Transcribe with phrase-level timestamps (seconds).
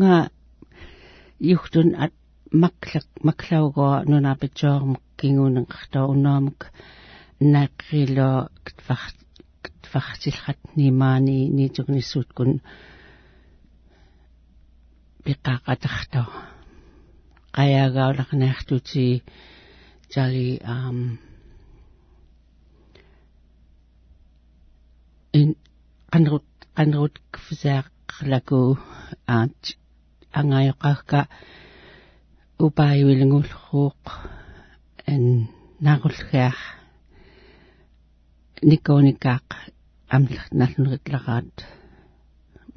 [0.00, 0.30] фангуунга
[1.38, 2.12] юхтун ат
[2.52, 6.60] маклак маклауго нунапитсоорм кингуунеқартоо унаамак
[7.52, 8.30] нааққило
[8.66, 9.12] китфар
[9.64, 12.52] китфартиллрат нимаани ниитугниссууткун
[15.24, 16.28] пиқаақатартоо
[17.56, 19.06] qajagaulaqniartuti
[20.12, 20.98] tali um
[25.38, 25.48] in
[26.12, 28.60] qanrut qanrut kfisaaqlaku
[30.32, 31.20] aat angayoqarka
[32.58, 34.04] upaiuilngulluq
[35.12, 35.48] en
[35.84, 36.56] naqulliar
[38.68, 39.46] nikonikaq
[40.14, 41.56] amlernallunritlaraat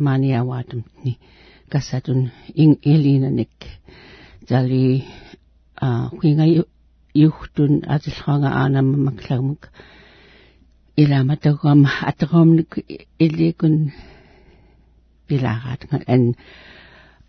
[0.03, 1.11] maaniawaatumtni
[1.71, 2.21] kassatun
[2.61, 3.57] ing elinanik
[4.47, 5.03] tali
[5.85, 6.45] a huinga
[7.21, 9.61] yuhtun atilhanga aanamma maklamuk
[11.01, 12.71] ilamatagam atagomnik
[13.25, 13.75] ilikun
[15.27, 15.81] pilarat
[16.13, 16.23] an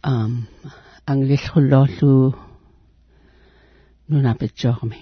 [0.05, 0.47] um
[1.11, 2.35] ang lilhulolu
[4.09, 5.01] nunapitsormi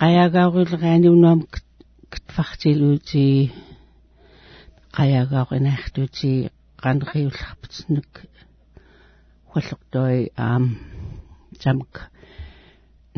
[0.00, 1.40] qayagaaruilraani unaam
[2.12, 3.26] kitfartiluuti
[4.96, 6.32] qayagaarinartuti
[6.82, 8.12] qanriullarputnik
[9.50, 10.64] huallortoi aam
[11.62, 11.94] tamak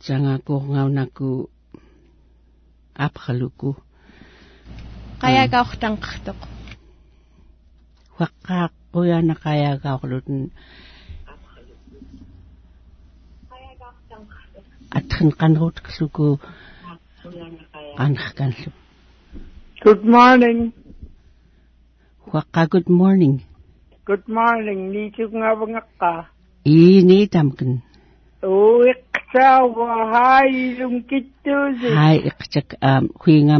[0.04, 1.53] тангакуорнгаунаку
[3.06, 3.68] апхалуку
[5.22, 6.40] qayaagaortanqartoq
[8.16, 10.40] huaqqaaqquyaana qayaagaorlutun
[14.98, 16.26] атхэн qanruutkluku
[17.98, 18.70] qanrkanlu
[19.84, 20.60] Good morning.
[22.32, 23.34] huaqqa good morning.
[24.06, 24.80] Good morning.
[29.34, 29.84] Hi, go
[30.14, 31.90] hai lung kit tu zi.
[31.90, 33.58] Hai ik chak um khui nga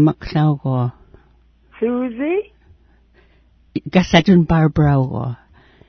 [4.47, 4.95] Barbara.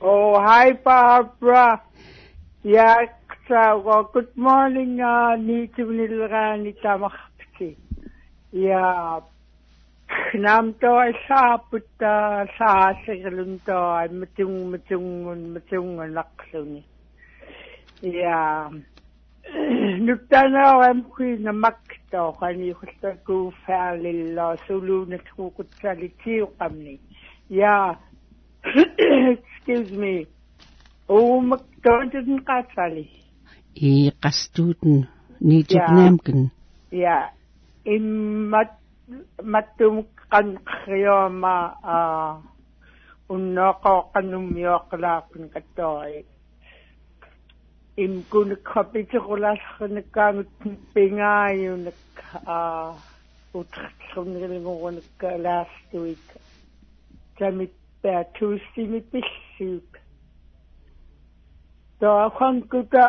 [0.00, 1.82] Oh hai Barbara.
[2.64, 2.96] Ya
[3.48, 7.14] sao go good morning uh, a ni tu ni lga ni ta mak
[7.58, 7.76] ki.
[8.50, 9.20] Ya
[10.34, 11.86] nam to ai sa put
[12.58, 15.08] sa se lung to ai mutung mutung
[15.54, 16.82] mutung lak lung.
[18.02, 18.70] Yeah.
[22.40, 27.00] Kani khustaku faalilla suluna tukutsalitiu qamni.
[27.50, 27.96] Ja.
[29.32, 30.26] Excuse me.
[31.08, 33.04] Oh, maktontin qatsali.
[33.76, 35.06] i qastuten
[35.40, 36.50] niitutnaamkan
[36.92, 37.30] Ja.
[37.84, 38.72] Immat
[39.42, 41.96] mattum qanqrioma a
[43.28, 46.24] unnoqo qanummiоqlaaqun kattoi
[48.04, 50.50] im kun kapitiqulallernikkaangut
[50.94, 51.98] pingaayunak
[52.56, 52.58] a
[53.58, 56.24] utrlungelingurunak laastuik
[57.38, 57.72] tamit
[58.02, 59.90] paa tuustimi pilluuk
[62.00, 63.04] to khankuta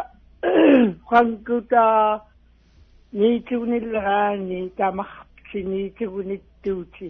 [1.09, 1.83] khankuta
[3.19, 7.09] niitunilraani tamarpsiniitugunittuuti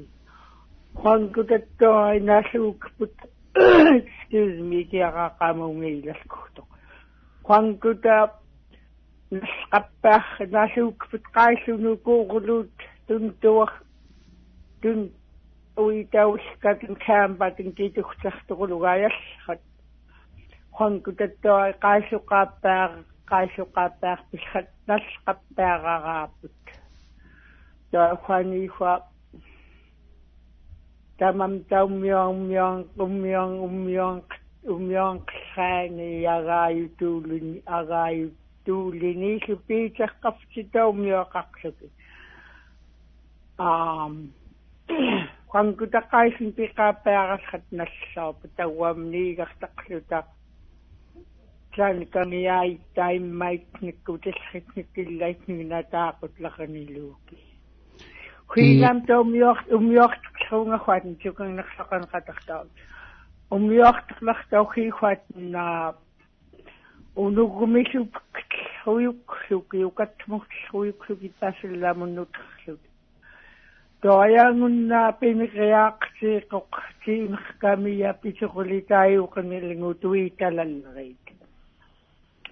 [1.04, 3.16] khankutattoa inalluukput
[3.98, 6.62] excuse me kiaqaqamungiilalkuto
[7.48, 8.18] khankuta
[9.32, 10.24] nasqappaar
[10.56, 12.76] nalluukput qaillunukuurulut
[13.08, 13.72] tuntuar
[14.82, 15.00] tun
[15.84, 19.62] uitauskatun kaampatin kituqsartuqulugaayallat
[20.78, 22.92] khankutattoa qailluqaappaar
[23.32, 26.64] qailluqaappaar pillat nalqappaararaaput
[27.92, 28.92] taafanifa
[31.20, 34.37] tamam taummiormior ummior ummior
[34.74, 35.16] ummior
[35.54, 38.36] khani agaayutuuluni agaayut
[38.66, 41.88] tuulini lupiteqqaftitaumiaqaqluki
[43.68, 44.14] аам
[45.54, 50.20] қангутаққайсин пиқааппаақалхат наллаарпа тауамниигартақлута
[51.76, 57.38] таниканиай тайммайт никкутиллритниккиллайт нигнатаақут лақанилууки
[58.52, 61.14] хуилам таумиор умиортерлунгахуатн
[64.74, 65.94] хихуатна
[67.16, 68.14] унугумилуп
[68.84, 72.82] хуюкклук юкатмурлуюкклук итасулламуннутерлук
[74.02, 76.72] тоаянgunna пимикриаақсииқоқ
[77.04, 81.26] тиимеркамия писоқулитааюқанилгу туиталаллерит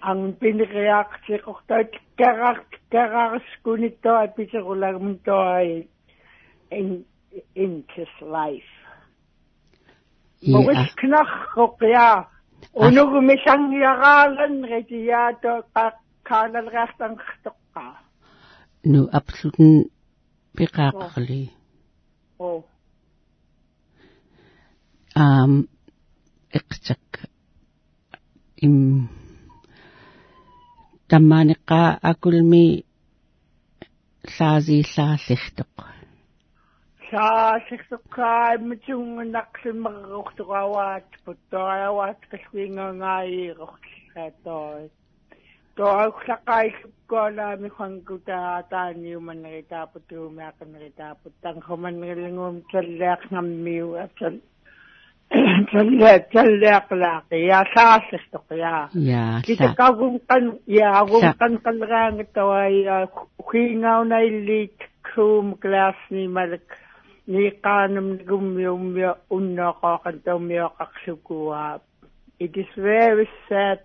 [0.00, 5.88] ан пимикриаақсииқоқ таат карарт карарскуниттоа писоқулагмун тоаи
[6.70, 7.04] in
[7.54, 8.85] in his life
[10.54, 12.24] Orisnarruqia
[12.74, 17.94] unugmisangiaraalan retiaato qaqqaalalreartanqtoqqaa.
[18.86, 19.72] Nu absoluten
[20.56, 21.42] piqaaqaqli.
[22.38, 22.64] Oo.
[25.16, 25.52] Aam
[26.58, 27.06] iqtsak
[28.62, 28.76] im
[31.08, 32.66] tammaaniqqa akulmi
[34.36, 35.74] saasiillaallertoq.
[37.10, 44.70] Саасерсуккаа митсунгнақсиммеррухтураваат путторааваат калвингангааииқорлаатоо
[45.76, 54.36] тоахлақаиллуккуалаами хангутаа тааниуманнеритаапутуумиақанеритаапут тангхуманнерлингуум таллеақнаммиу атсал
[55.72, 62.96] талле таллеақлаақи яасааллэртоқиа яа китакагун кан яагун кан қалраангаттаваиа
[63.46, 64.78] хуингаунайлиит
[65.14, 66.66] куум классни малак
[67.26, 71.80] niqaanum gummiummia unnoqoqan taumiaqaqlukua
[72.38, 73.84] it is very sad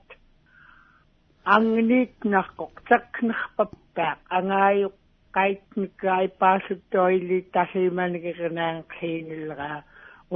[1.56, 4.90] ангниикнарқоқ такнерпаппаа ангааyu
[5.36, 9.80] qaitnikkai paasuttoili tasimanigirnaang qiinilraa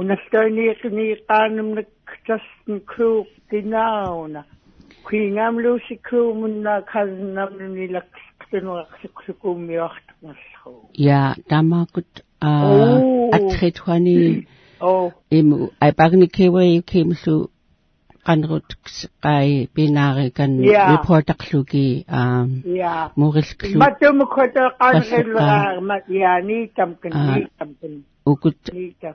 [0.00, 1.90] unastoiniiqiniiqaanumnak
[2.26, 4.40] tasn kruuq tinaauna
[5.08, 8.12] qiingaamluusikkuumunna kalnamnilak
[8.50, 10.80] tinuaqsuksukuummiortnalluu
[12.42, 14.46] ja tamakut a atrithuani
[14.80, 17.50] oo imu ai bagni kewe kemlu
[18.26, 18.68] qanrut
[19.22, 20.90] qai binari kan Ja.
[20.92, 22.48] report aqlugi um
[22.80, 27.36] ja murillklu matumukhoto qanrilraa ma yaani tamkin Ah.
[27.36, 27.94] ni tamkin
[28.26, 29.14] ukut ni tam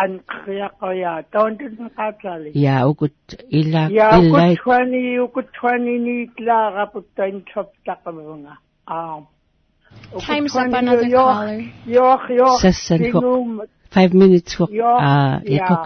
[0.03, 3.15] анқриақоя тоонтун қаатали я укут
[3.59, 8.53] илла илла укутхани укутхани нитлаарапуттан таптақавнга
[8.85, 9.17] аа
[10.19, 11.63] Time's up another caller.
[13.91, 14.55] Five minutes.
[14.59, 14.67] Uh,
[15.43, 15.85] yeah.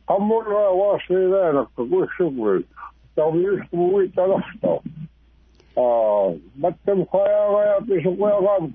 [0.07, 4.79] Amurra was there, So we used wait a lot.
[6.55, 8.71] But the fire, I have to go around,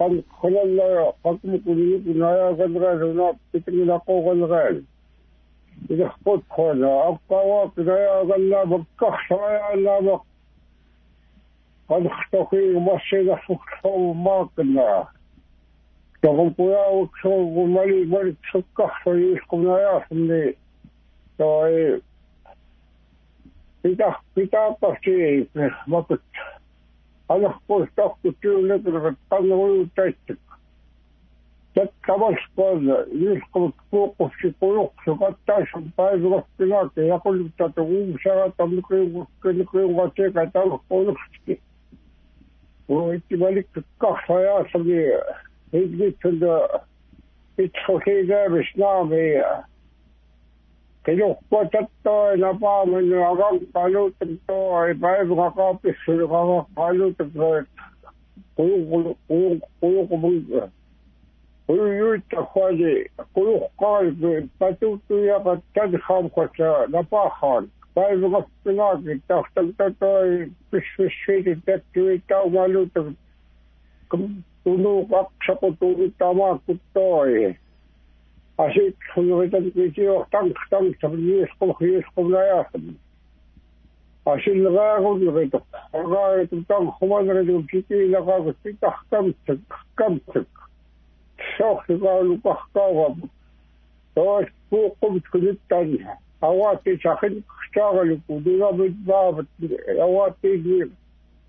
[0.00, 4.84] قد خلل حكم كلية نايا غدران هنا بتكلي لقو غلغان
[5.90, 10.20] إذا خطوط خونا أبقوا قنايا غلا بكخ شرايا لا بك
[11.88, 15.08] قد اختخي مصيد فكتو ما قنا
[16.22, 20.54] تغم قويا وكتو ومالي مالي تسكخ شريش قنايا حملي
[21.38, 22.00] توعي
[23.84, 25.46] بتاق بتاق تفتيه
[25.86, 26.20] مكت
[27.32, 30.40] алахгүй тохтууны гэрэлтэнгүй тайчдаг
[31.74, 32.74] тэтгэвчгүй
[33.26, 41.56] илхгүйхгүй говьгүй сугаташ байгуулсан яқултад уушаа тамлгүй гүркэнгүй гачаа гадаа болохгүй
[42.88, 45.00] өөрөөр хэлбэл кахаа саги
[45.72, 46.58] хэлгээд төлөө
[47.64, 48.98] их хөөгээ бишнаа
[51.04, 51.68] Kinuhkot
[52.02, 57.62] toi napaaminen ja kankkaluutin toi päiväkakapissa ja kankkaluutin toi.
[58.54, 60.42] Kulkumun
[61.66, 64.16] Kuyuita hali, kuyukkaan
[64.58, 67.68] patutu ja patkan hamkota napahan.
[67.94, 73.18] Päiväkappilaakin tahtakta toi pisvissiin tettyi taumaluutin.
[74.64, 77.54] Tunu kaksaku tuli tamakut toi.
[78.62, 82.92] әшейін құйрығынан кетеуі таңқ таңқ тұрып ес қыл ес қылдай ақын
[84.30, 90.62] ашылға қылдық етіп қарға етіп таң құмадыр етіп кетейлі қағысты тақтам тік қамтық
[91.56, 93.08] шоқтығалу қаққауға
[94.14, 95.94] тош қуқым түкіліттан
[96.46, 100.56] ауаты шақын қыштағылы бит бүт бабыт ауаты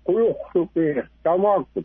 [0.06, 1.84] құйық сұқы тамақ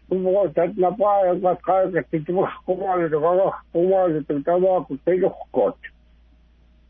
[0.09, 2.33] Mutta vapaa vaikka kaikki
[2.65, 3.09] kuvaili,
[3.71, 5.77] kuvaili, että tämä kun teillä hukot.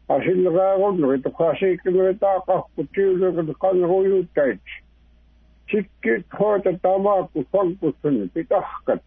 [0.10, 4.84] Ja sillä kai on, että kasikin oli taakahku tyyli, kun kannu juuteitsi.
[5.72, 9.02] Sitten hoitetaan maa, kun sankusten pitahkat.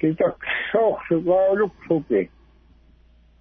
[0.00, 0.32] Sitä
[0.72, 2.30] sohsukaa luksukin.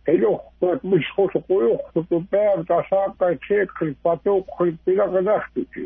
[0.09, 5.21] ei johtuvat, mis osa kui juhtub, päev ta saab ka tšeekrit, ma tõuksin, mida ka
[5.21, 5.85] nähtusi.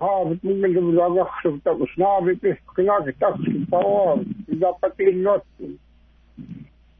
[0.00, 5.80] Paavit-minkä pitää jaksuttaa, kun snaavi pihti nakitaksutta on, mitä patin nottiin.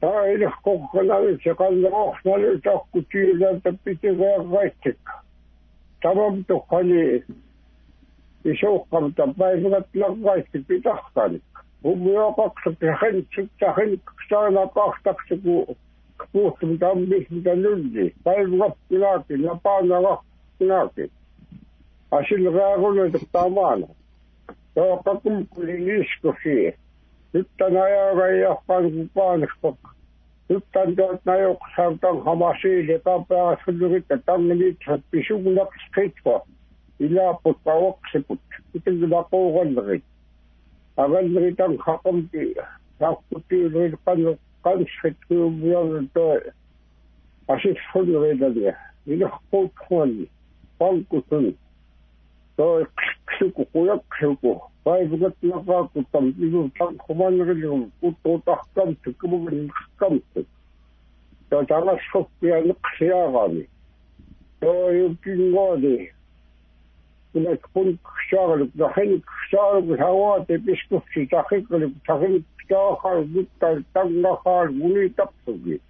[0.00, 5.12] Tämä ei ole kokonaan yksi, kalle ohna löytakku tiilältä piti vielä kaikkikka.
[6.02, 7.25] Tämä on tukkani.
[8.45, 9.87] Ja suhkamta päivät
[10.25, 11.40] kaikki pitahkani.
[11.83, 15.76] Mun jo kaksaksi hentsykkä hentsykkä aina kahtaksi, kun
[16.33, 18.14] puhtumta on mihmitä nynni.
[18.25, 21.11] Päivät pilaakin ja paana lahtinaakin.
[22.11, 23.87] Puuttum tammismitanulli paisugattilaaki napaanaqartinaaki asilrearunutuk taamaana
[24.75, 26.75] tooqakum kuliliiskusi
[27.35, 29.79] yuttanayaagayarpaankupaaniqpak
[30.50, 36.40] yuttantoot najuqsaartan hamasiili qaapaasullugitta tangniitsat pisugnaqsqitqa
[37.00, 38.40] ilaaput pawaqsiput
[38.75, 40.05] itillaqoogallerit
[40.97, 42.55] agalleritang haqamti
[42.99, 45.17] saaqputiiluit qanu qansrit
[52.61, 52.87] то
[53.25, 60.21] кшуку куяк кшуку байбгат накак там ижу там хуманрилгум уттутахкам тукмугин хкам
[61.49, 63.67] то тамашхук я нкшиагами
[64.59, 66.12] то юкингоди
[67.33, 75.81] нэг пунк хшаарлук дахин хшаарлук хаваат эпископ чи захиклук захин хшаахаар гуттал тангахаар гүний тапсуги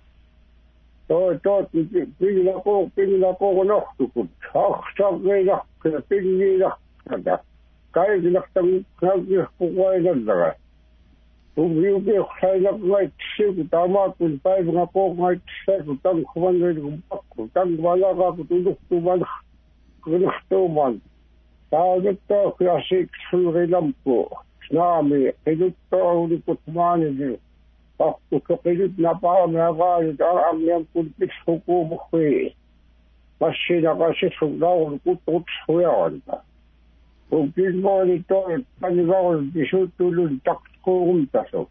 [1.10, 1.66] тоо тоо
[2.18, 5.62] пиглако пиглако гонохтукут хахсаргийлах
[6.08, 7.40] пиглилахтага
[7.92, 10.54] кайгилахтагу кавгихкугайлаллага
[11.56, 19.34] угиубиохсайлакгай тсигу тамаакун пайвгапоогай тссагу тангхвангилгумпакку тангвалагаку тулухтумалах
[20.04, 21.00] гүнхтууман
[21.70, 24.30] таагиттаахи асиксулгилампу
[24.70, 27.40] наами илуттоорулипут маанили
[28.00, 32.54] فقدتنا بعض غايد أرعم ينقل بس حكوم خوي
[33.42, 36.20] مشينا غاشت حمداغ القط قطس خويا
[37.30, 41.66] وكل ما نتوقع تنغاغ بشوت تولون تقتقوهم تسو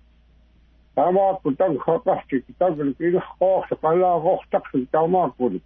[0.97, 5.59] أما كتن خطفت كتاب الكل خاخ قلا غوخ تقتل تمام كل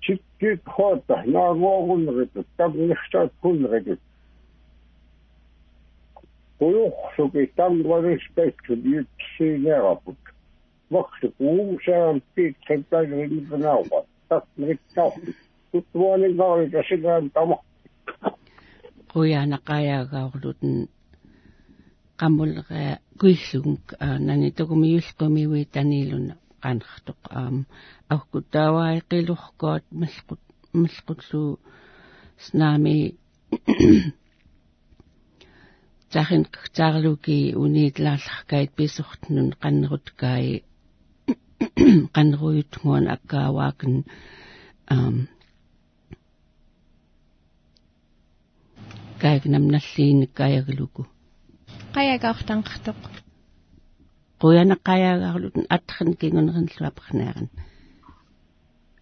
[0.00, 3.96] شكيت خاطح ناغوغن غيتو تب نختار كل غيتو
[6.62, 10.18] куннерит уйухсуки тамгоришпекту битсинерапут
[10.90, 15.12] вахты уусаам пит сентайриннауа tasmerikkau
[15.72, 17.56] tuttuaninkaarikasigaan tama
[19.12, 20.88] quyaanaqayaagaarluten
[22.20, 23.86] qammulleria kuillugunk
[24.26, 27.56] nani tokumiulqumi taniluna qanartoq aam
[28.14, 30.42] аккутааваа qilurkoot малqut
[30.82, 31.42] малqutlu
[32.44, 32.96] snaami
[36.12, 36.44] захин
[36.76, 40.44] тааралуки униитлаарларкаит писортнун qannerutkай
[42.14, 43.94] qanneruyutnguan akkaawaakan
[44.94, 45.16] um
[49.22, 51.02] kaagnam nalliinik kaayagaluku
[51.96, 53.00] qayagaortanqartoq
[54.42, 56.68] quyanaqaayaagarlutun atrin kingunerin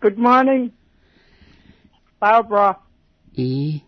[0.04, 0.72] Good morning.
[2.20, 2.68] Barbara.
[3.36, 3.82] I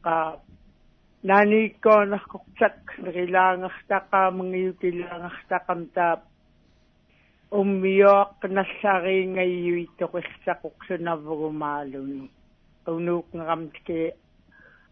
[0.06, 0.55] yoortuqalleritalitaqsaunat
[1.26, 6.30] nani ko nakuksak nakilangak taka mangiyutilangas takamtap
[7.50, 12.30] umiyok na sari ngayon ito kisakok sa nabugumalun.
[12.86, 14.14] Tunuk nga kamtiki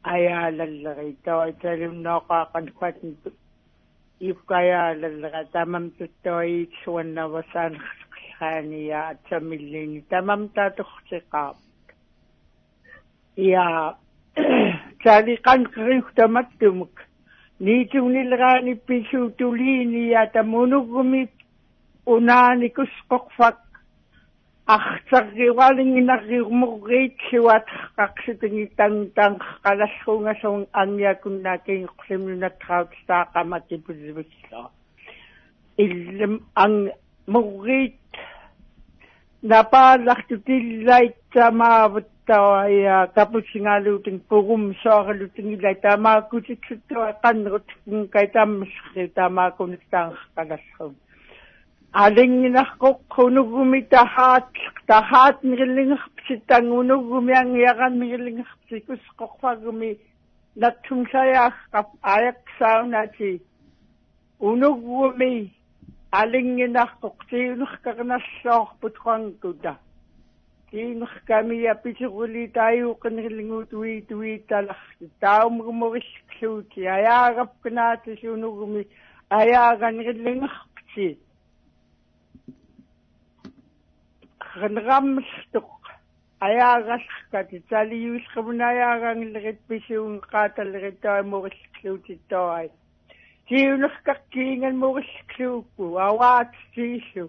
[0.01, 1.35] ayalan lang ito.
[1.53, 3.29] Italim na kakankwat nito.
[4.17, 5.37] Ipkayalan lang.
[5.53, 7.77] Tamam tutoy suwan na wasan
[8.41, 10.01] kaniya at sa milin.
[10.09, 11.61] Tamam tatok si kap.
[18.87, 21.29] Писуутулиини я тамунугуми
[22.05, 23.57] унааникусқорфак
[24.65, 27.65] артарривалингинарриумурриитсуат
[27.97, 34.67] қақсутинги тан тан қалаллунгасуун анниакуннаакин қулимнунаттраутстаақамати пулливиллаа
[35.77, 36.91] иллам ан
[37.27, 37.95] мурриит
[39.41, 40.35] напаалларту
[42.25, 47.67] тиллайт тамаавуттавая капусингаалуутин пугум сооралутингила тамаакутиксуттуа қаннерут
[48.11, 50.95] кай таммсри тамаакунит таангқалаллуун
[51.93, 54.49] алингинарқоққунугуми тахаат
[54.87, 59.97] тахаат нириллингерпситтангунугуми ангиаранмириллингерпсикусқорфагуми
[60.55, 63.41] наттумсаяаққап аяксаунати.
[64.39, 65.51] Унугуми
[66.11, 69.77] алингинарқоқ тиунеркарнарлоорпут қангута
[70.73, 78.87] тиунеркамия писурули тааюуқнериллингуу туи туи таларти таумгумориллуути аяагапкнаати сунугуми.
[79.29, 81.07] Аяаганериллингерпси
[84.53, 85.69] qanrammertuq
[86.47, 92.67] ayaagallerkati taliuilqamunayaagangilerit pisuun qaatallerittaa murillukluutittoai
[93.47, 97.25] tiunerkakkiingan murillukluukku awaat tiillu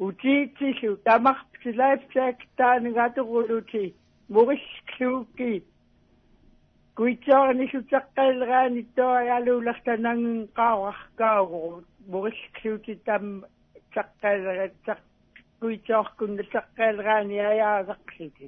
[0.00, 3.94] utiitsillu tamarpsilaipsaaktaanigaturuluti
[4.28, 5.64] murillukluukki
[6.96, 13.24] kuitsoornisutaqqailraanittoai aluulartanangin qaawarkaagu murillukluuti tam
[13.94, 15.00] taqqaileratsaq
[15.60, 18.46] kuitsoorkunnassaqqailraani ajaasaqsiti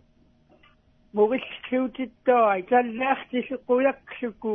[1.16, 4.54] murillluutittoa tallaartisu quyakssuku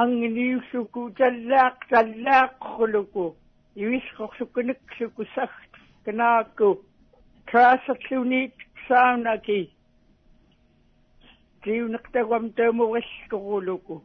[0.00, 3.24] angniussuku tallaaq tallaaqquluku
[3.82, 5.65] iwisqorsukuniksuku sagt
[6.06, 6.68] kanaakku
[7.50, 8.54] traasalluniit
[8.88, 9.60] saunaki
[11.64, 13.96] tiuneqtagam taamurillkuruluku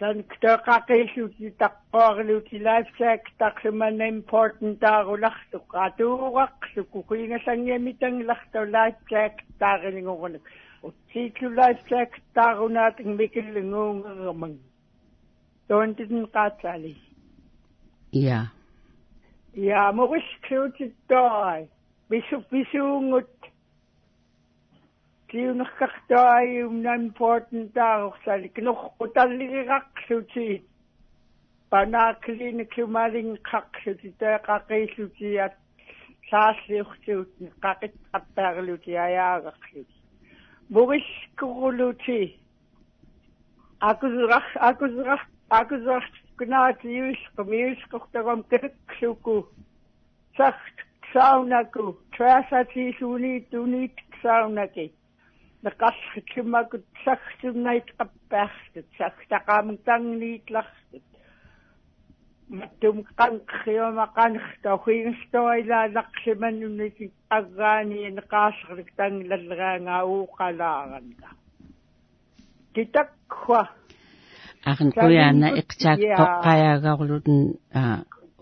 [0.00, 10.44] tan ktaqaqilluti taqqoorluti lifesack taqsumana important taarulartuq atuuraqsuku kuingasangiami tanglartu lifesack taarilingorunuk
[10.88, 14.56] utsiitlu lifesack taarunaatik mikillunguungermang
[15.68, 16.94] toontin qaatsali
[19.54, 21.68] ja ja moriskluutittoai
[22.10, 23.30] bisu bisuungut
[25.30, 30.64] tiunerkartuaayumna important taarursali knorqutalligiraqsuti
[31.70, 35.54] panaakliniklumalin qaqsuti teqaqilutiat
[36.30, 40.00] saasliurtiut qaqit qattaarluti ayaagaqluti
[40.70, 42.38] Mugiskuguluti.
[43.80, 46.29] Akuzurach akuzurach akuzurach gnaat
[48.50, 49.36] kirksuku.
[50.36, 50.76] Sagt
[51.12, 51.96] saunaku.
[52.16, 54.86] Trasati suni tunit saunaki.
[55.62, 61.04] Naqaschimakut saksumnait qappaarsut saktaqaamung tangnniitlарсут
[62.58, 67.06] маттум qanqriumaqanerta huingestoilaalaqsimanuniki
[67.38, 71.28] aggaani neqaasserlik tanglalleraanga uuqalaaranna
[72.74, 73.62] kitakwa
[74.68, 77.40] Ахын куяна иqtaak qoqqayaagaarluten
[77.80, 77.82] а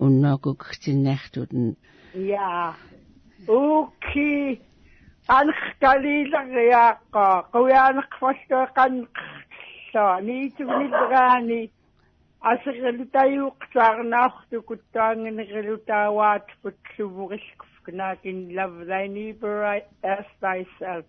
[0.04, 1.66] унноокуксиннаартутен
[2.14, 2.74] я
[3.46, 4.60] уки
[5.38, 11.62] анхталилериааққа куяанеқфастеқаннеқсаа ниитугнилгаани
[12.50, 19.58] асерилутаюуқсаарнаартукут таангинерилутааваат путсувурискуф кнаакин love thy neighbor
[20.14, 21.06] as thyself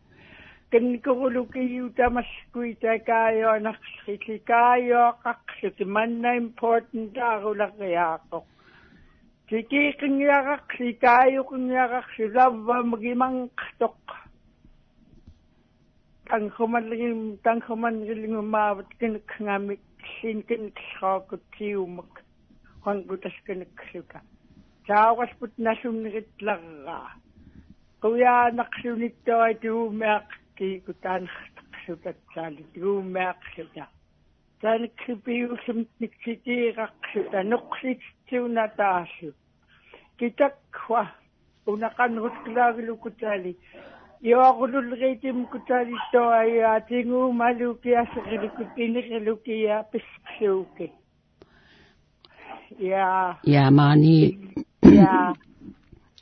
[0.71, 8.37] кэнникурулукиу тамаскуи такаайоанарсиликаайоаққарлути манна important аарулариааққо
[9.49, 13.99] тикиқингиарақси кааюқингиарақси лаввамгимангтоқ
[16.29, 19.75] тангхумаллигим тангхуманнилингумаават кинекхнгами
[20.15, 22.13] син кинекхаакутсиумак
[22.83, 24.19] хонгутасканекклука
[24.87, 27.09] тааваспут насумнигитларраа
[28.01, 30.38] куяанақсуниттой туумеақки
[30.85, 33.85] кутаанертақсутатсаали туумеақсута
[34.61, 39.29] таанеккипиусум никситииқарсута ноқситсуунатаасу
[40.19, 41.03] китаква
[41.71, 43.51] унақанрутклаагилукутаали
[44.29, 50.87] иоарулуллериитим кутаалиттоа тингуумалукиасерилукут инерилукия писсууки
[52.77, 54.19] я я мани
[54.83, 55.33] я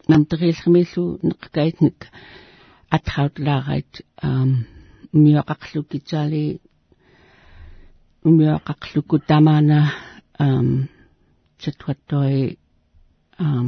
[0.08, 2.00] намтерилхмиллу неққаитник
[2.95, 4.50] атхаутлаарайт ам
[5.13, 6.45] миоқарлукитаали
[8.28, 9.80] умиоқарлуку тамаана
[10.39, 10.67] ам
[11.62, 12.58] чатваттoi
[13.38, 13.67] ам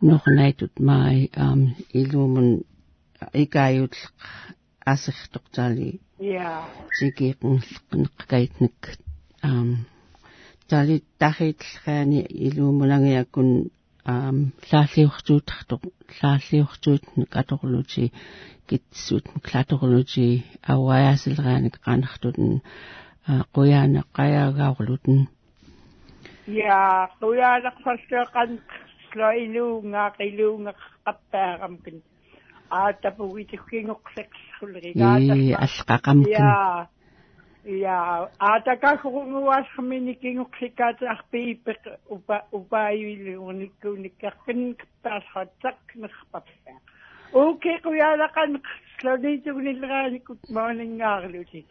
[0.00, 1.60] нохнайтут май ам
[2.00, 2.48] илумун
[3.42, 4.18] икааютлеқ
[4.92, 6.50] асертортаали я
[6.98, 8.78] сикиқнеққаитник
[9.42, 9.68] ам
[10.68, 13.50] тали тахитлгаани илуумунангиаккун
[14.14, 14.38] ам
[14.70, 15.82] лааллиортуутартоқ
[16.22, 18.04] лааллиортуутник аторлути
[18.68, 20.26] китсуут клаторлути
[20.72, 22.52] ауаяасилерааник qanartuten
[23.54, 25.18] quyaane qayagaarulluten
[26.68, 26.82] я
[27.20, 28.50] куяалерфаллеқан
[29.10, 30.72] слоилуунгаа қилуунга
[31.06, 31.96] қаппаарамкин
[32.80, 36.88] аатапугитуккингоқсексулеригаата и аллақақамкин я
[40.22, 46.76] кингоқсикаата арпииппеқ упа упааюилуниккуниккаркин каптаасхатсак нерпаппаа
[47.32, 48.62] окей куяалақан
[49.00, 51.66] слонитугниллерааникут маанингаарлути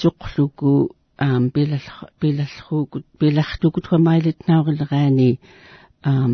[0.00, 0.72] туқлуку
[1.18, 1.86] ам билал
[2.20, 5.30] билаллруукут биларлукут хуамаилитнаарилераани
[6.02, 6.32] ам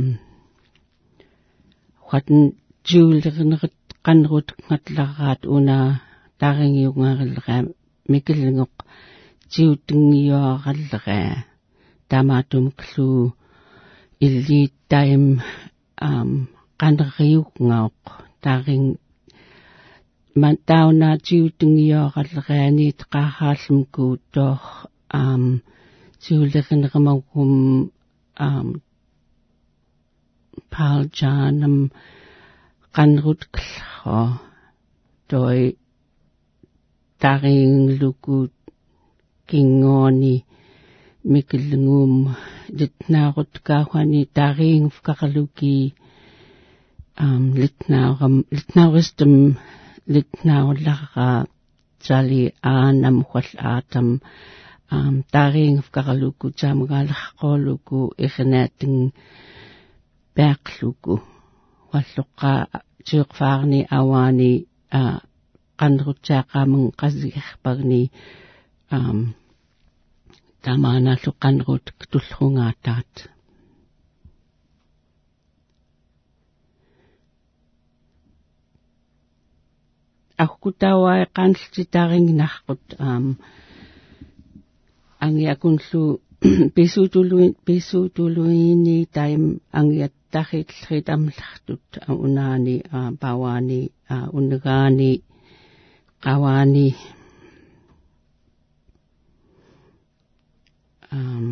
[2.11, 2.41] qatan
[2.89, 3.77] juulernerit
[4.07, 5.79] qanrut ngatlaraat una
[6.41, 7.57] taringiungaarillera
[8.13, 8.75] mikilngoq
[9.53, 11.54] jiutingiuarallera
[12.11, 13.09] tamaatumklu
[14.27, 15.25] illiittaim
[16.09, 16.31] um
[16.81, 17.99] qaneriugngauq
[18.45, 18.87] taring
[20.41, 24.61] man tauna jiutingiuaralleraani teqahaallumku toor
[25.21, 25.45] um
[26.23, 27.53] jiulernermagum
[28.47, 28.69] um
[30.73, 31.77] paljanam
[32.95, 34.19] qanrutklo
[35.31, 35.61] toi
[37.23, 38.37] taringluku
[39.49, 40.35] kingooni
[41.33, 42.13] mikilngum
[42.79, 45.77] litnaarut kaahwani taring fkaqaluki
[47.25, 49.35] um litnaaram litnaaristum
[50.15, 51.29] litnaarullara
[52.07, 52.43] tali
[52.75, 54.09] aanam khwal aatam
[54.97, 58.99] um taring fkaqaluku taamagaalaqquuluku irnaating
[60.37, 61.15] paaqluku
[61.91, 62.53] walluqqa
[63.07, 64.53] tiiqfaarni awaani
[65.01, 65.03] a
[65.81, 68.03] qanrutsaaqaamung qasigerpagni
[68.97, 69.19] um
[70.65, 73.13] tamaanaallu qanrut tullrungaataat
[80.45, 83.27] аккутауаа qaanltitaaringinarqut аам
[85.27, 86.03] ангиакунлу
[86.77, 89.45] писутулуин писутулуини таим
[89.81, 91.85] ангиаттарритлрит амлартут
[92.25, 92.77] унаани
[93.23, 93.81] паваани
[94.37, 95.13] уннегаани
[96.25, 96.87] qavaani
[101.15, 101.47] аам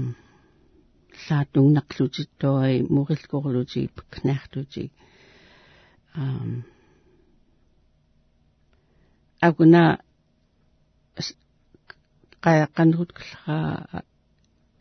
[1.27, 4.85] саатунгнарлутиттуай мурилкорлути пкнартути
[6.22, 6.51] аам
[9.48, 9.85] агуна
[12.44, 13.59] qayaqqanrutklera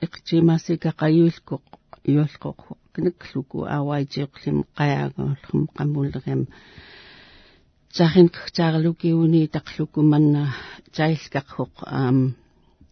[0.05, 1.65] iqtimaasika qayuilkoq
[2.13, 2.59] iulkoq
[2.95, 6.41] knikluku awaitiuqlim qayaagorlum qammullerim
[7.97, 10.43] tarinqtaarlukiuni taqluku manna
[10.97, 12.40] tailkaqhuq aam qilukooti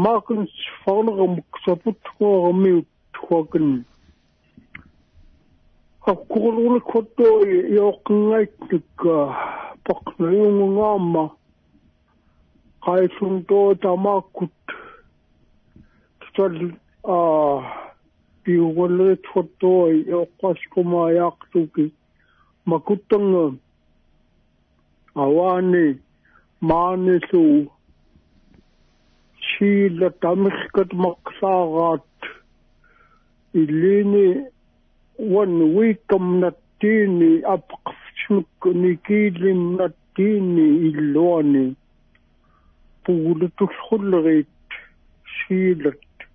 [0.00, 0.46] Anguna tookha.
[0.46, 0.48] Maakin
[0.86, 2.86] whanagamak saputhuaramiut
[3.28, 3.84] huakin.
[6.00, 9.36] Hakkuruli kotoi ioqingaitnika
[9.84, 11.30] paqnayungaama.
[12.84, 14.50] Qaisun to tamakut.
[16.36, 16.72] Tal
[17.04, 17.92] ah
[18.44, 21.92] piugalet kotoi ioqaskuma yaqtuki.
[22.66, 23.54] Makutanga.
[25.14, 25.98] Awani
[26.60, 27.70] maanisu
[29.60, 32.28] siila tamilkat maqsaaraat
[33.60, 34.28] ilini
[35.32, 41.64] wan wiikam nattiini apqafsmuk nikiilim nattiini illuani
[43.04, 44.78] puulitullullerit
[45.36, 46.26] siilat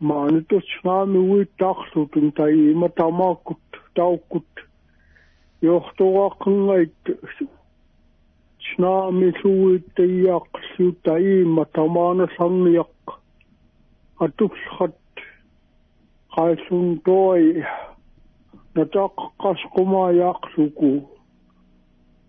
[0.00, 4.52] maanitus naami wiittaarlutun tai matamaakut taukkut
[8.70, 13.10] johtuaqngait snaami suuittaiaqlu taima tamaana sangiaq
[14.20, 14.96] atullhat
[16.34, 17.64] qaisun toi
[18.74, 21.02] nataqqasqumaayaqluku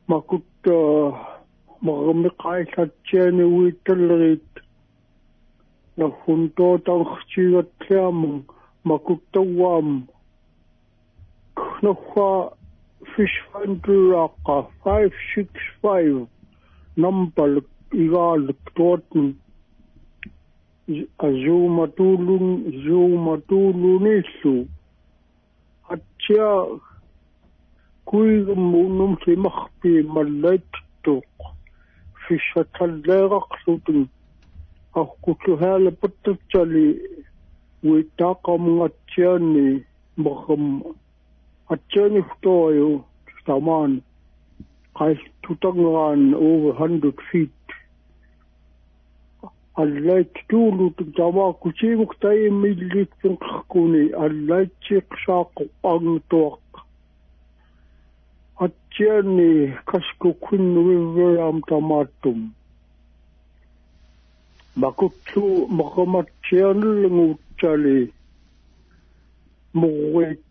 [0.08, 0.46] makut
[1.82, 4.52] marmiqaillatsiani uittallerit
[5.98, 8.44] naffuntootanxtigatliamung
[8.84, 10.08] makuttauaam
[11.56, 12.61] knoffa
[13.06, 16.28] fish fishfund laqa 565
[16.98, 17.62] number
[17.94, 19.36] igal totten
[21.28, 22.46] azumatulun
[22.86, 24.68] zumatulunillu
[25.94, 26.50] atya
[28.06, 31.30] kuigum unum simakhpi mallaittuq
[32.24, 34.00] fishatalleeraqlutun
[35.02, 36.88] ahkutluhaala pattatjali
[37.92, 39.66] uitaaqamungatsiani
[40.24, 40.66] merrem
[41.72, 43.06] моррам атсианифториу
[43.46, 44.02] тамаан.
[44.94, 47.50] Қайс тутангерaan over 100 feet
[49.76, 56.60] аллайт туулут тамаа кусигук тай миллиттен қаркуни аллайтсиқсааққу ангтуақ
[58.60, 62.54] атсианни каску куннуивверам тамааттум
[64.76, 68.14] makutlu makamatsianulnguutsali
[69.74, 70.51] murrit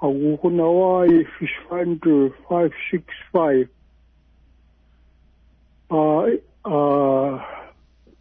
[0.00, 3.68] Awukunawai Fish Finder 565.
[5.90, 6.26] Uh,
[6.64, 7.42] uh,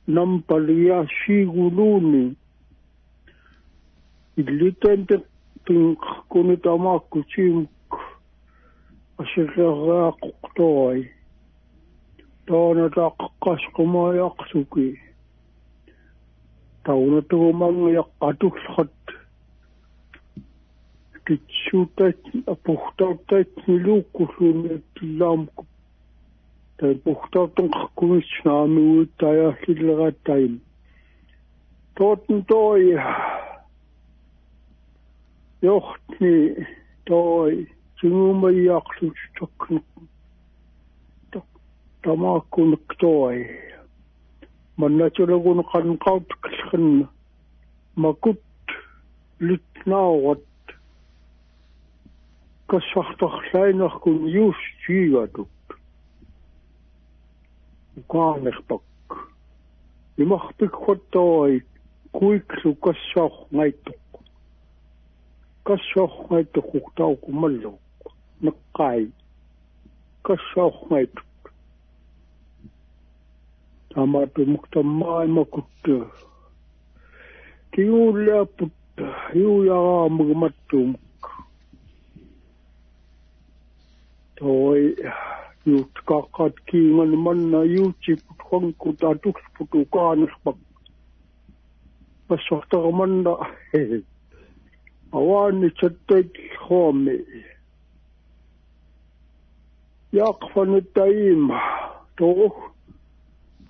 [0.07, 2.35] Nampalia Shiguluni.
[4.37, 5.21] Ilitente
[5.65, 7.69] pink kunitamaku chimk.
[9.19, 11.09] Asirraaqtoy.
[12.47, 14.99] Taana taqqasqumaayaqsuki.
[16.85, 17.21] Tauna
[21.27, 25.65] tuumangyaqqatullrat kitsuutat apuhtautat niluukkulluuni tillaamku
[26.77, 30.61] tai puhtautun qakkumisnaamiuut tajaallillerattain
[31.97, 32.83] tootn toi
[35.61, 36.55] johtni
[37.05, 37.67] toi
[38.01, 39.81] singumayaaqlustaknu
[42.01, 43.37] tamaakkunak toi
[44.77, 47.07] mannatulagun qanqautkallqanna
[47.95, 48.43] makut
[49.39, 50.56] litnaawat kasvachtogleinachkun
[54.27, 55.47] just jiigaduk.
[57.97, 58.83] Ukaanekpak.
[60.17, 61.63] Imahpik hottoi
[62.11, 64.03] kuiklu kasvach ngaituk.
[65.63, 67.79] Kasvach ngaituk uktau kumalluk.
[68.41, 69.07] Nakkai.
[70.25, 71.31] Kasvach ngaituk.
[73.93, 75.97] Tamatu mukta maailma kutta.
[77.71, 78.45] Kiulia
[84.39, 84.95] toi
[85.65, 90.57] yut kakat kiingan manna yuutsi put honku ta tuks putu kaanas pak
[92.27, 93.33] pasokta manna
[95.17, 96.29] awani chattek
[96.65, 97.15] homi
[100.17, 101.43] yaqfan taim
[102.17, 102.27] to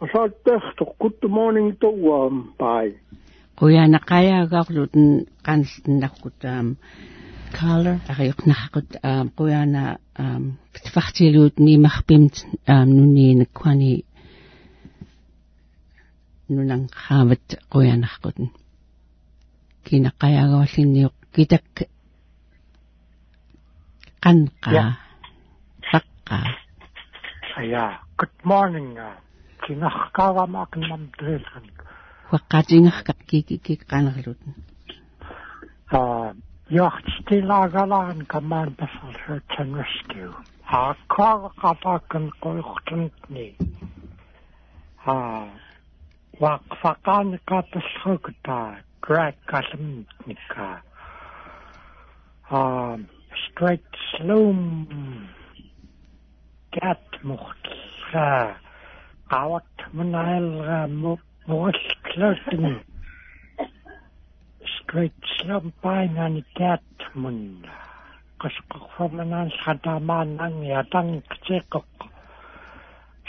[0.03, 2.93] asaattehto good morning to um bye.
[3.57, 6.77] Kuyana kaya gakluten kanslnakkutaam
[7.59, 10.59] color ариорнахакут аам куяна аам
[10.93, 12.35] фартилуут нимарпимт
[12.67, 14.05] аам нуниинаккуани
[16.49, 18.49] нунан хаават куянаркутен
[19.85, 21.67] кинаққаяагаваллинниоқ китак
[24.23, 24.97] qanqa
[25.91, 26.39] paqqa
[27.59, 27.83] aya
[28.19, 28.91] good morning
[29.65, 31.65] kinaqkaavamaaqnam trilgan
[32.29, 33.81] huaqqatingerkaq kiki kik
[36.69, 40.33] qanerluten ah Jagtstilaagalaan kamaan pasal search and rescue.
[40.63, 43.55] Ha kaava kapakan koihtantni.
[44.97, 45.47] Ha
[46.41, 50.81] waqfaqaan kapasrugta grad kalamnika.
[52.41, 52.97] Ha
[53.47, 55.27] straight sloom
[56.71, 57.67] gat mocht
[58.11, 58.55] sa
[59.29, 61.71] qawat manail mo mo
[62.03, 62.96] klotni
[66.57, 66.85] kat
[67.15, 67.65] mun
[68.41, 70.37] qasqorfamanan khatamaan
[70.71, 71.89] yatang ktsekok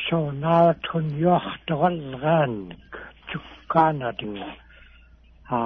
[0.05, 2.53] so na tun yohtoralgan
[3.29, 4.37] tukkana ding
[5.51, 5.61] ha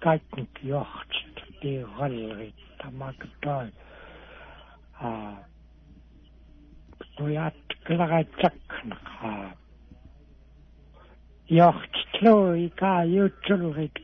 [0.00, 1.12] kaiknik joht
[1.60, 3.68] tiigalri tamakutoi
[5.00, 5.10] a
[7.16, 9.32] qoyaat klagatsaknaqa
[11.50, 13.96] joht tloi ka jutsulrit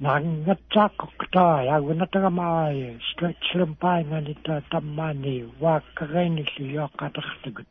[0.00, 7.66] nangatsakokta yagunatagamaay stretchlum painganita tammani waakkareini lu yoqatartagut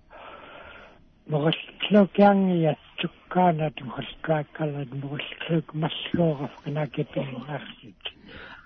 [1.29, 8.03] мориллукиангиат суккаанат мориллуаккалат мориллук маллуурав канакипиарсит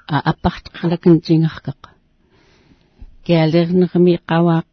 [0.08, 1.90] а аппартқалакин тингаркақ
[3.26, 4.73] киалернерми қава qawaqfaarni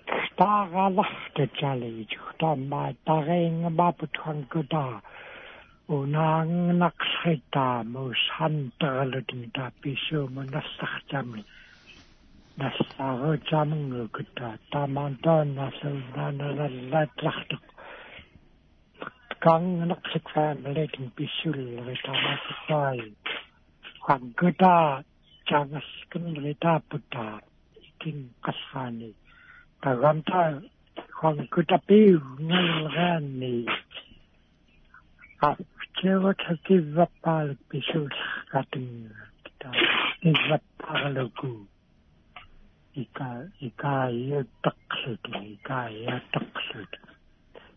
[0.41, 3.31] 大个老的家里就他妈大个
[3.61, 4.99] 我妈不穿个大，
[5.85, 11.43] 我那那开大没穿得了的大，比什么那啥家门，
[12.55, 17.59] 那啥个家门我个大，他妈的那是那那那那那的。
[19.39, 22.97] 刚那个菜没来听必须来他妈的菜，
[23.99, 25.03] 换个大，
[25.45, 25.79] 加个
[26.09, 27.39] 根来大不大，
[27.75, 29.13] 一定干啥呢？
[29.81, 30.85] Man yos
[31.61, 31.81] kat
[36.21, 37.31] kaasirl kil Aastu.
[37.31, 37.87] i
[39.23, 39.73] qoyana
[40.91, 41.65] farluku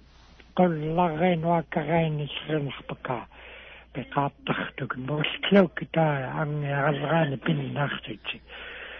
[0.55, 7.37] kiakariini quyanalluqqayaagaulraaniarkuni nunnoormuk taaliallaami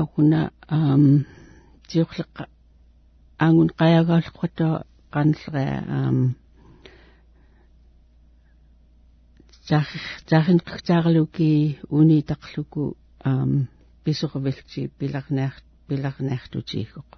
[0.00, 1.04] агуна ам
[1.88, 2.44] тиорлеққа
[3.46, 4.68] ангун қаягаалққата
[5.14, 6.18] qanlrea ам
[9.68, 9.88] зах
[10.30, 11.50] захин таарлуки
[11.98, 12.82] уни тарлуку
[13.24, 13.50] ам
[14.04, 15.54] писоқвэлти пиларнаар
[15.88, 17.10] пиларнаартутиигоқ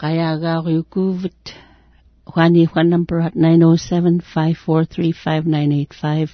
[0.00, 1.44] qajagaaruukuuvut
[2.26, 6.30] Juani Juan number at 907-543-5985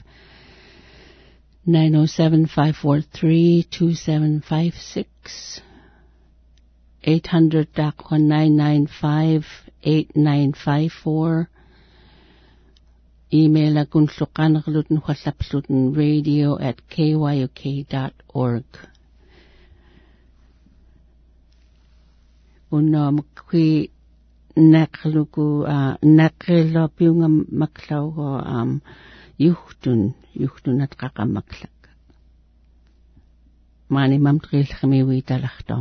[1.66, 5.60] Nine zero seven five four three two seven five six
[7.04, 9.44] eight hundred one nine nine five
[9.82, 11.50] eight nine five four.
[13.30, 18.64] Email agunslukan gluten whatsapp gluten radio at kyuk.org.
[22.72, 23.90] Unom kwi
[24.56, 28.80] nakluku, uh, nakilopiungam maklaw ko, um,
[29.46, 30.00] yuhtun
[30.42, 31.80] yuhtunat qaqamaklak
[33.94, 35.76] maani mamtqillqimi wiitalaqto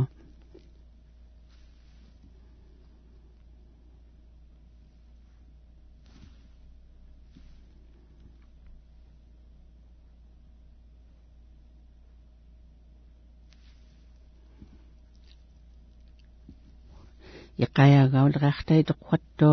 [17.64, 19.52] iqayagaulrartai toqwatto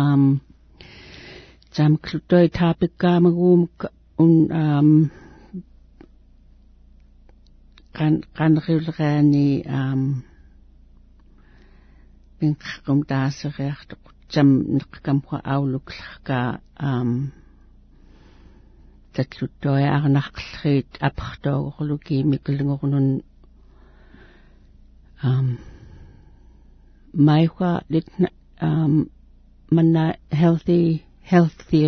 [0.00, 0.22] um
[1.76, 3.78] tamklutoi taapikkaamaguumuk
[4.24, 4.90] un um
[7.96, 9.48] qan qanriuleraani
[9.78, 10.02] um
[12.38, 16.38] pinqum taaseriartoq tam neqqamqa auluklarka
[16.90, 17.10] um
[19.14, 23.08] татлуттуя арнарқллриит апартоогорлуки микулнгорнун
[25.30, 25.46] ам
[27.26, 28.08] maiwa lit
[28.68, 28.92] um
[29.74, 30.04] manna
[30.40, 31.82] healthy healthy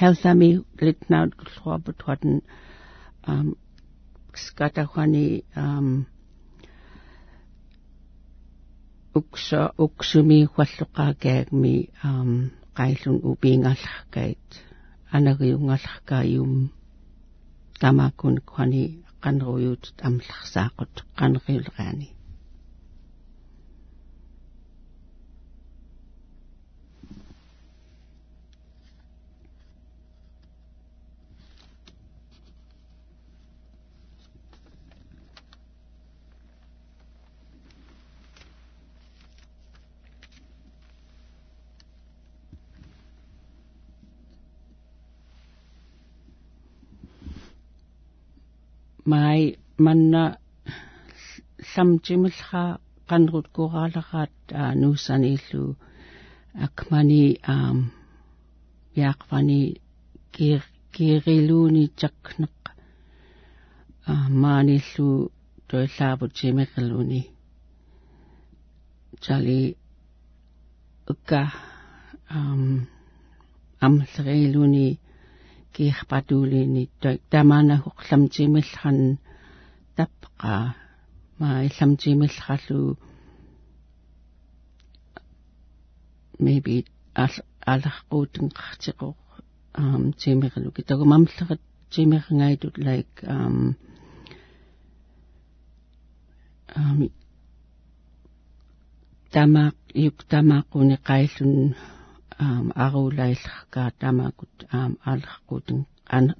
[0.00, 0.50] healthami
[0.84, 2.34] lit naut globot hatten
[3.30, 3.46] um
[4.44, 5.26] skata khani
[5.62, 5.88] um
[9.18, 11.74] uksa uksumi khwalluqaakaagmi
[12.08, 12.30] um
[12.78, 14.48] qaillun upiingallarkait
[15.16, 16.52] anariungallarkaayum
[17.80, 18.84] tamakun khani
[19.24, 22.08] qanruyut amllarsaaqut qanriuleraani
[49.10, 49.40] mai
[49.84, 50.22] manna
[51.72, 52.62] samjimilha
[53.08, 54.34] qanrut kuqalaqat
[54.80, 55.62] nuusanillu
[56.66, 57.22] akmani
[57.54, 57.78] um
[59.02, 59.60] yaqvani
[60.34, 60.60] kir
[60.94, 62.58] kiriluni taknaq
[64.42, 65.08] maanillu
[65.68, 67.20] toillaavut simiqiluni
[69.24, 69.60] tali
[71.12, 71.40] ukka
[72.36, 73.94] um
[75.78, 76.82] kiirpatuulini
[77.32, 78.98] tamana huqlamtimillan
[79.98, 80.54] tapqa
[81.40, 82.80] ma illamtimillallu
[86.44, 86.74] maybe
[87.72, 89.18] аларqutun qartiqoq
[89.82, 91.62] um timirlu kitagumamllerat
[91.92, 93.56] timirngaitut like um
[96.80, 96.98] um
[99.34, 101.54] tamaq yuk tamaquni qaillun
[102.46, 105.78] um arulaillerka tamakut um alerquten
[106.16, 106.34] an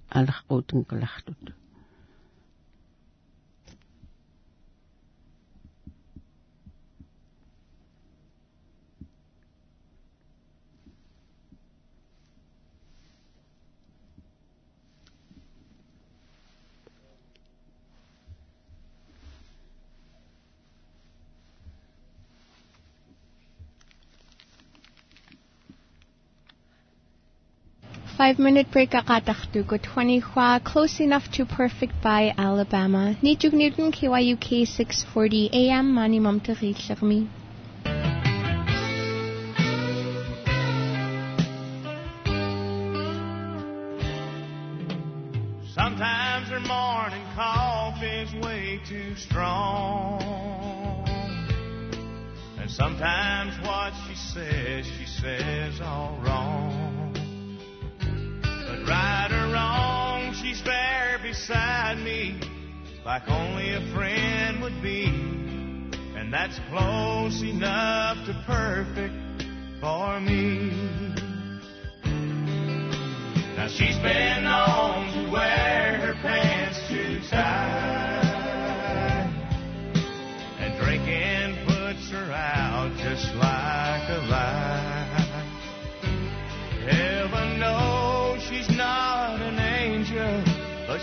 [28.19, 33.15] Five minute break akatachtugot 20 hua close enough to perfect by Alabama.
[33.23, 36.43] Nijug nirgun KYUK 640 AM mani mam
[37.01, 37.29] me.
[45.73, 47.25] Sometimes her morning
[48.03, 50.21] is way too strong.
[52.59, 56.88] And sometimes what she says, she says all wrong.
[61.49, 62.39] Beside me
[63.07, 65.07] like only a friend would be.
[66.15, 69.15] And that's close enough to perfect
[69.81, 70.71] for me.
[73.57, 77.68] Now she's been known to wear her pants too tight.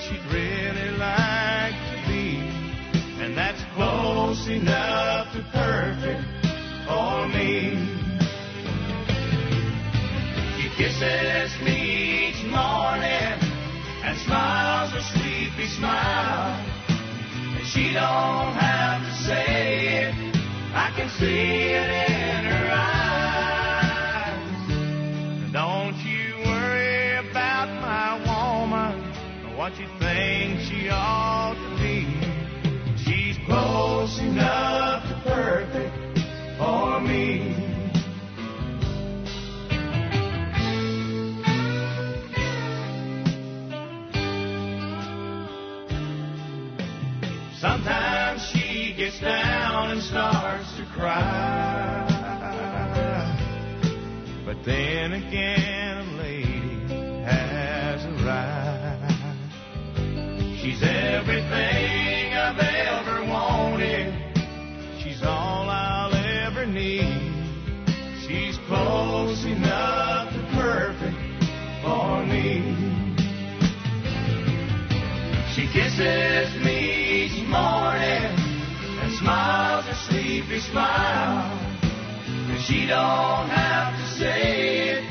[0.07, 2.37] She'd really like to be.
[3.23, 6.21] And that's close enough to perfect
[6.85, 7.73] for me.
[10.57, 13.33] She kisses me each morning
[14.05, 16.53] and smiles a sleepy smile.
[17.57, 20.35] And she don't have to say it,
[20.73, 22.24] I can see it
[29.65, 32.05] what you think she ought to be.
[33.03, 36.19] She's close enough to perfect
[36.59, 37.55] for me.
[47.59, 52.05] Sometimes she gets down and starts to cry.
[54.45, 56.04] But then again,
[60.65, 64.33] She's everything I've ever wanted.
[64.99, 67.05] She's all I'll ever need.
[68.25, 71.17] She's close enough to perfect
[71.83, 72.65] for me.
[75.53, 78.33] She kisses me each morning
[79.03, 81.45] and smiles a sleepy smile.
[82.25, 85.03] And she don't have to say it,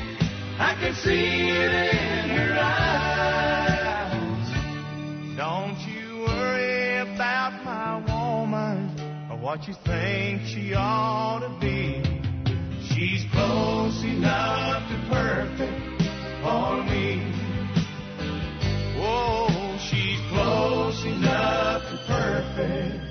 [0.59, 2.04] I can see it
[9.57, 12.03] what you think she ought to be.
[12.89, 16.01] She's close enough to perfect
[16.43, 17.21] for me.
[18.99, 23.04] Whoa, she's close enough to perfect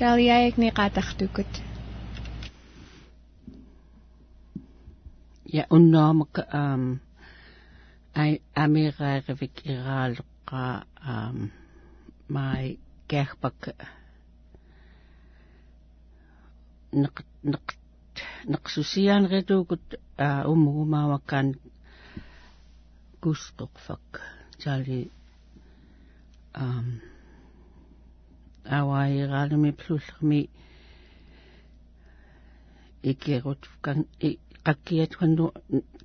[0.00, 1.52] Jaliaig ni qataqtukut.
[5.52, 7.00] Ja unnormak um
[8.14, 8.32] ai
[8.62, 10.62] amiraaривik iraalluqqa
[11.14, 11.38] um
[12.34, 12.78] mai
[13.10, 13.60] gerpak
[17.02, 17.16] neq
[17.50, 17.66] neq
[18.50, 19.86] neqsusiaanrituukut
[20.26, 21.48] aa umugumaawakkaan
[23.22, 24.10] kusqoqfak
[24.62, 25.00] taali
[26.64, 27.07] um awaiiraalumi
[29.79, 30.41] plullерми
[33.11, 33.99] икерут кан
[34.65, 35.45] qakkiat kannu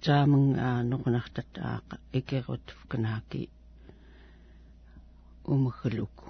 [0.05, 0.49] taamang
[0.91, 3.43] noqunartat aaqa ikerut kanaaki
[5.53, 6.27] umaggaluku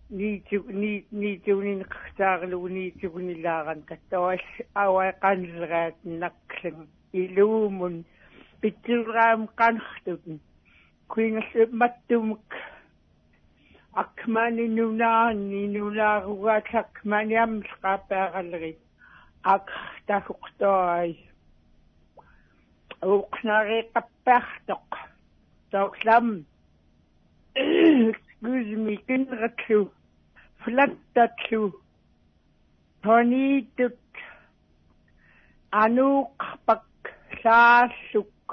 [0.09, 4.41] ниту нит нитунин қхтаарлуг нитугнилааран каттавал
[4.73, 8.05] ауайқанлераат накклан илуумун
[8.61, 10.39] питтилраам қанхтутун
[11.11, 12.49] kuingallu mattumuk
[14.03, 18.79] akmani nunaani nunaarugaatsak maniamsqaapaaqallerit
[19.53, 19.67] ak
[20.07, 21.11] tahuqtoai
[23.15, 24.89] uqnariqappaartoq
[25.75, 26.27] tauqlam
[27.55, 29.79] excuse me kinratlu
[30.63, 31.61] flattatlu
[33.03, 34.21] toniitut
[35.83, 37.11] anuuqpak
[37.43, 38.47] saalluk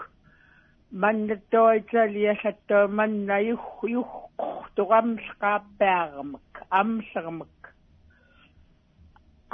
[1.02, 3.66] маннаттоиталиаллаттоо манна юх
[4.00, 4.10] юх
[4.76, 7.58] турамсqaappaarmak амсермак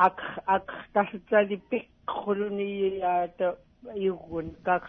[0.06, 0.18] ак
[0.56, 3.48] ак тасцали пиккрулуниyaata
[3.94, 4.84] югун как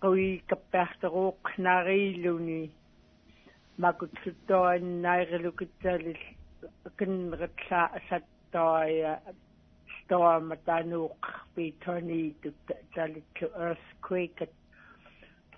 [0.00, 2.70] тахуқтоая куи каппаартерууқ нарилуни
[3.78, 6.22] макутсуттоаннайрилукитсалил
[6.98, 9.22] киннеритлаа саттоая
[10.06, 11.26] storm tanuk
[11.56, 12.34] bitoni
[12.94, 14.48] talitlu earthquake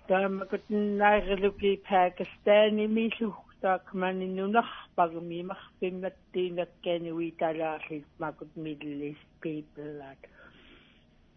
[0.09, 10.17] Damagut naireluki Pakistani milu таакманиннунарпагми марпимматтиинаккаани уиталаарлит макут миллис пипеллат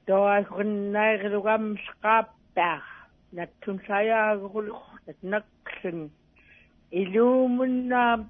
[0.06, 2.91] тоахрннайрилугам сqaapпаа
[3.32, 4.76] наттун саяагулу
[5.06, 6.10] натнаксэн
[6.90, 8.28] илуумунна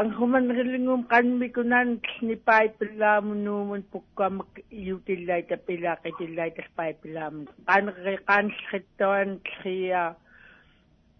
[0.00, 7.46] ангуманриллингум qanmikunan снипайпиллаамунуумун пуккаамак иутиллайта пилаақитиллайта пайпиллаамун.
[7.66, 10.04] Qanri qaanlrittуан тлия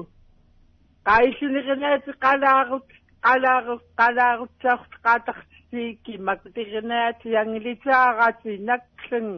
[1.08, 2.88] qaisunirenaati qalaarut
[3.26, 9.32] qalaarut qalaarutsaart qaatartiiki makutirinaati yangilitaarati naklang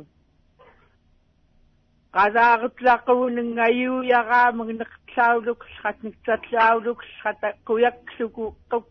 [5.81, 8.87] xatniktsatlaauluk xata kuyakkluku quk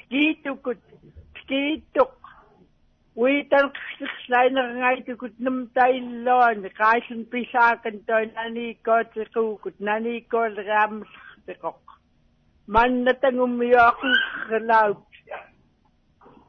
[0.10, 0.82] киитукут
[3.16, 11.82] кииттук uitalqerlainerngaitukut numtailloani qaasun pisaakan toi naniikkootikuukut naniikkooleraammerteqoq
[12.68, 15.04] mannatangummiyoaqerlaut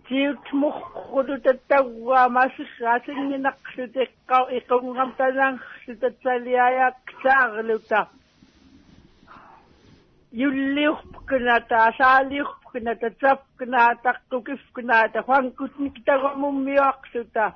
[0.08, 4.44] tiutmuqqulu tattauaamassirraasinninaqsutiqqau
[12.72, 17.52] iqungamtanangsu tatsaliayaaqsaarluta yulliurpkunata asaaliurpkunata tsapkunata taqqukifkunata huankutniktagamummiuaqsuta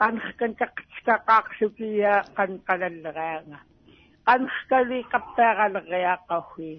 [0.00, 3.58] qanskkan taqtaqaaqsukiya qanqalalleраanga
[4.28, 6.72] qanskali qappaagaleriaqauhi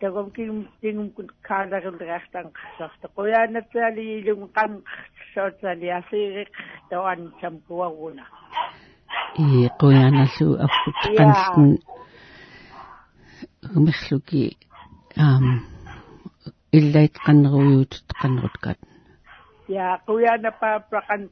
[0.00, 4.72] тагом ким ким кун каалерулериартан qassarta quyaanatsaali ilung qan
[5.34, 6.50] sootsaali asiirik
[6.90, 8.24] tawan samkuaguna
[9.44, 11.70] i quyaanallu affut qansten
[13.76, 14.44] umерлуги
[15.26, 15.71] аам
[16.78, 18.78] иллайт qanneruyuutut qannerutkat
[19.76, 21.22] ja quyaana paapaqan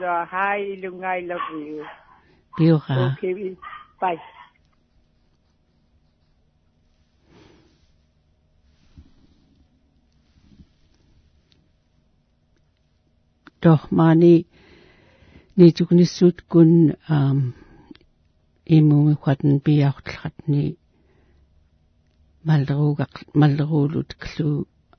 [0.00, 1.60] la hai ilungai lavu
[2.56, 3.34] piora okay
[4.00, 4.18] bye
[13.62, 14.34] doch mani
[15.56, 16.72] ni tuknissut kun
[17.16, 17.38] um
[18.76, 20.64] imumi khatn biartlratni
[22.46, 24.50] malderuugaq malderuulut klu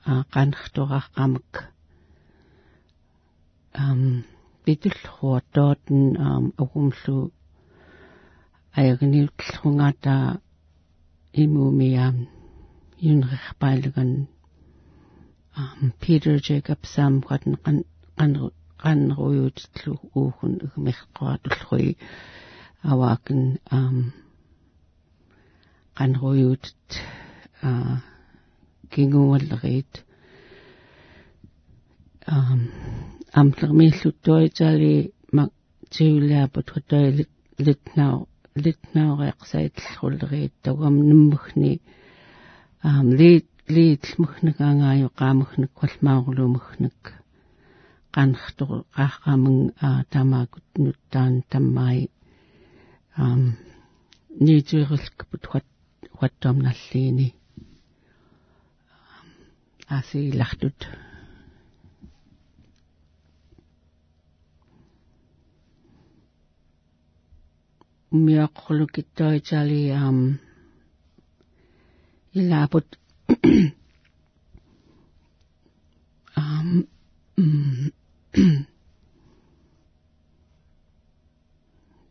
[0.06, 1.52] qanrtoraqqamak
[3.84, 4.24] um
[4.66, 7.18] bitullruartootn um uqumlu
[8.80, 10.16] ayagniutlrungata
[11.44, 12.16] imumiam
[13.06, 14.12] yunrerpailugan
[15.58, 17.78] um Peter Jacob Sam khatn qan
[18.82, 21.90] qanneruyuutillu uuhun igmeqqaatullerui
[22.92, 23.42] awaakin
[23.78, 23.98] um
[25.98, 26.90] qanneruyuutit
[27.68, 27.70] a
[28.94, 29.94] kingualleriit
[32.36, 32.62] um
[33.40, 34.96] amlermiilluttuitali
[35.36, 35.44] ma
[35.94, 37.32] tiuliaput hotoilit
[37.66, 38.18] litnau
[38.64, 41.74] litnaureqsaitlleruleriit tagam nummugni
[42.90, 47.02] um liit liitlmugnaгаангааyu qaamugnak qualmaarulumugnak
[48.16, 48.66] qanrtu
[48.98, 49.62] qaqqamung
[50.14, 52.00] tamaakut nuttaan tammai
[53.24, 53.44] um
[59.98, 60.88] así la actitud.
[68.12, 68.48] Mi lachtut.
[68.48, 70.40] Mir kolokit deutschali am
[72.34, 72.98] ilabut
[76.36, 76.70] am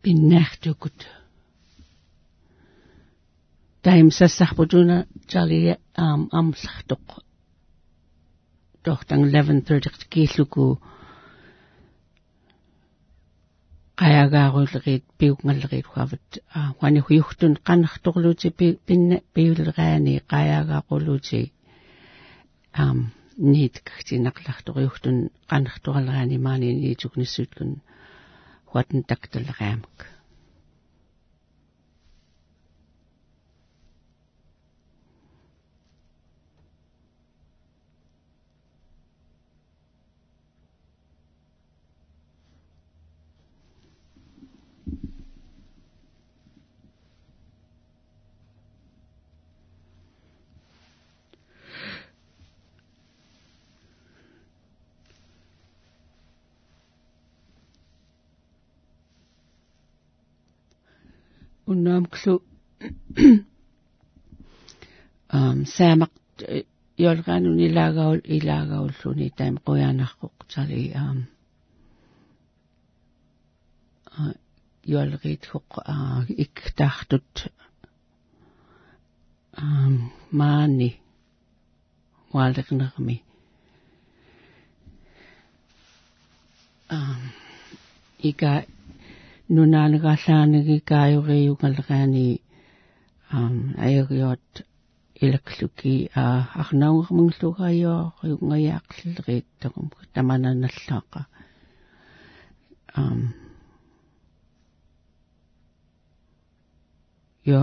[0.03, 0.99] bin nächtukut.
[3.83, 4.97] Taim sassahbuduna
[5.31, 7.30] jali am am sahtuk.
[8.83, 10.65] Tohtang 11:30 kiilluku
[14.01, 16.29] qayagaarulleriit piuqngalleriit huavat
[16.81, 18.49] wani huyuhtun qannartorluuti
[18.87, 21.41] pinna piuleraani qayagaaqulluuti
[22.83, 22.97] am
[23.51, 25.17] niit kagtinaqlartoriuhtun
[25.49, 27.71] qannartoraleraani maani niituknissuutkun
[61.71, 62.43] huaten taktalleraamak unnaamklu
[65.33, 66.11] um saamaq
[66.97, 71.19] yolgaanun ilaagaul ilaagaulluni taim qoyanarquq tali um
[74.93, 75.69] yolriithuq
[76.43, 77.33] iktaartut
[79.61, 80.89] um maani
[82.33, 83.15] waaleqnermi
[86.97, 87.21] um
[88.29, 88.51] ika
[89.55, 92.27] nunaanagallaanagi kaayuriugaleraani
[93.37, 93.55] um
[93.87, 94.51] ayoriot
[95.25, 96.25] ilakluki a
[96.61, 101.21] arnaungermunglugayo riungayaaqllerit taqum tamananallaqa
[103.01, 103.21] um
[107.51, 107.61] yo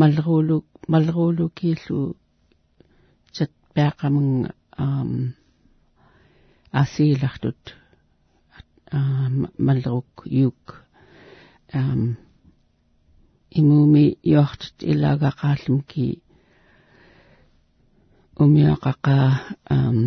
[0.00, 2.00] malruuluk malruulukiillu
[3.36, 4.34] tat paaqamung
[4.86, 5.12] um
[8.92, 10.84] asiilartut malruk juk
[11.74, 12.16] um
[13.50, 16.06] imumi yortut ilagaqaallumki
[18.42, 19.16] umiaqaqa
[19.76, 19.98] um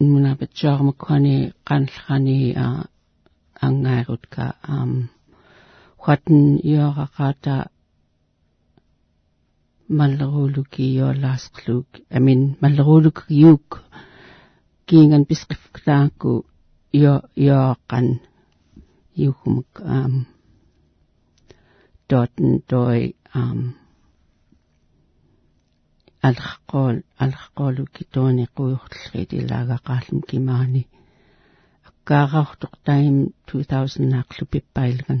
[0.00, 1.36] munapatsaarmukkani
[1.68, 2.38] qanllrani
[3.66, 4.46] angaarut ka
[4.76, 4.92] um
[6.02, 6.40] huaten
[6.74, 7.54] yoraqaata
[9.98, 13.68] маллеруулуки юалаасqluuk амин маллеруулук юук
[14.90, 16.30] kiingan pisqifklaakku
[17.00, 17.14] io
[17.46, 18.08] ioaqan
[19.22, 20.14] iukumuk um
[22.10, 23.02] doten doi
[23.42, 23.60] um
[26.28, 30.82] алхқол алхқолу китоони қуйортэлрит илагақааллум кимаани.
[31.88, 33.16] Аккаараартоқ таим
[33.46, 35.20] 2000 наақлу пиппаилган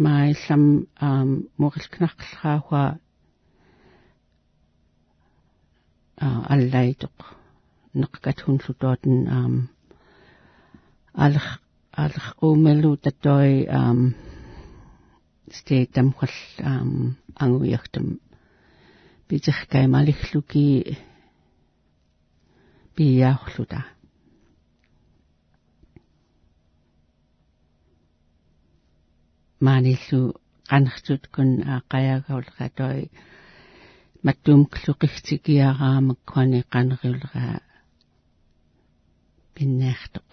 [0.00, 0.64] маиллам
[0.96, 1.30] аам
[1.60, 2.84] морилкнаққлраауа
[6.16, 7.16] а аллаитоқ
[8.00, 9.54] неқкатхунлутуатн аам
[11.24, 11.46] алх
[11.92, 14.14] алх уумелу таттой аам
[15.52, 18.20] стейтам хол аам ангуяхтам
[19.28, 20.98] питеркай малихлуки
[22.94, 23.84] пияахлута
[29.66, 30.20] мааниллу
[30.70, 33.00] qanartut kun aaqayaagaulqatoi
[34.26, 37.46] mattuumklluqigtigiaraamik kuani qaneriulera
[39.54, 40.28] pinnaartoq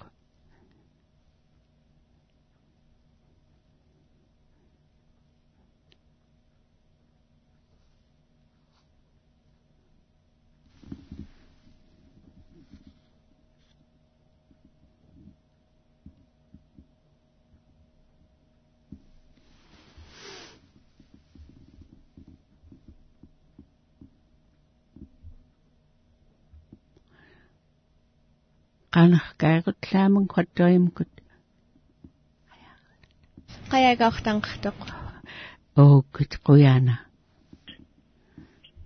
[28.96, 31.12] qanarkaagutlaamun qattoimkut
[33.72, 34.80] qayagaortanqartoq
[35.84, 36.96] ookut quyana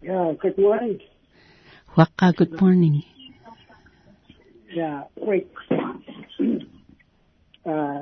[0.04, 1.00] Yeah, good morning.
[1.98, 2.96] waqqa good morning
[4.74, 5.48] Yeah, great.
[7.66, 8.02] uh,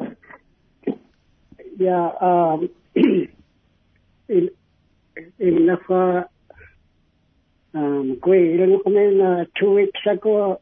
[1.80, 2.70] yeah, um,
[4.36, 4.50] in
[5.40, 6.26] in Nafa,
[7.74, 8.54] um, great.
[8.56, 10.62] Ilan kami na two weeks ago,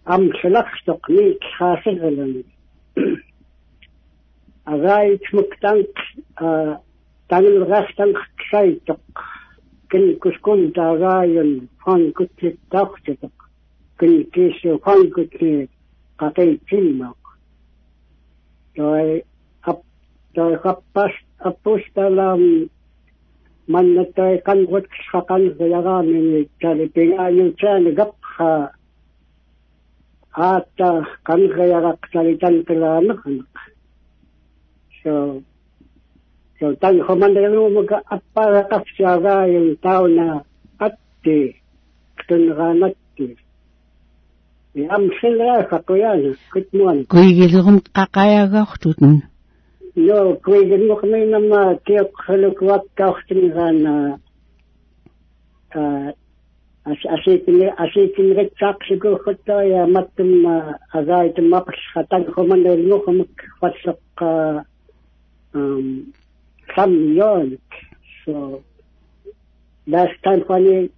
[0.06, 2.44] am salakstoq ni khasigalan
[4.66, 5.84] agay tmuktang
[7.28, 9.00] tangil gastang ksaytok
[9.90, 13.32] kin kuskun tagayin fan kutlit takchitok
[13.98, 15.70] kin kisyo fan kutlit
[16.18, 17.20] katay tilmak
[18.76, 19.22] toy
[19.68, 19.80] ap
[20.34, 21.14] toy kappas
[21.44, 21.82] apus
[23.69, 28.70] dalam маннатай кангут хакан заягами чали пингаyu чали гапха.
[30.32, 33.24] Аата кангаярак чали тан пилаанах
[35.05, 35.43] so
[36.59, 40.41] so tan homandelo mga apara kapsyaga yung tao na
[40.81, 41.61] atti
[42.24, 43.36] tunganatti
[44.89, 45.85] am sila ka
[49.96, 53.76] לא, כבדים מוכמים למה כאילו חלוקות כוחתם כאן
[57.78, 60.46] עשיתם רצח שכל חוטו עמדתם
[60.94, 63.18] אז הייתם מפש חתן חומן ללמוכם
[63.60, 64.22] חסק
[66.74, 67.50] חמיון
[69.86, 70.88] дастан пани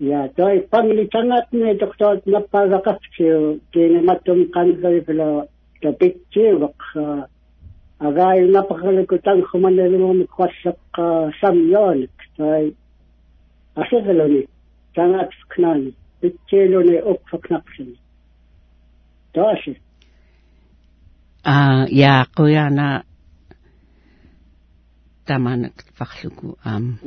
[0.00, 5.46] ja ja ja toi pangli tangat ni doktor napagakatsiu kini matum kanzay pala
[5.82, 6.82] kapitsiwak
[8.00, 10.80] agay napakalikutan kumanilong kwasak
[11.40, 12.74] samyonik toi
[13.76, 14.48] asigaloni
[14.94, 17.98] tangat knani pitsiloni ukfaknaksin
[19.32, 19.80] toasi
[21.44, 23.04] а я куяна
[25.26, 26.98] таманак фарлуку аам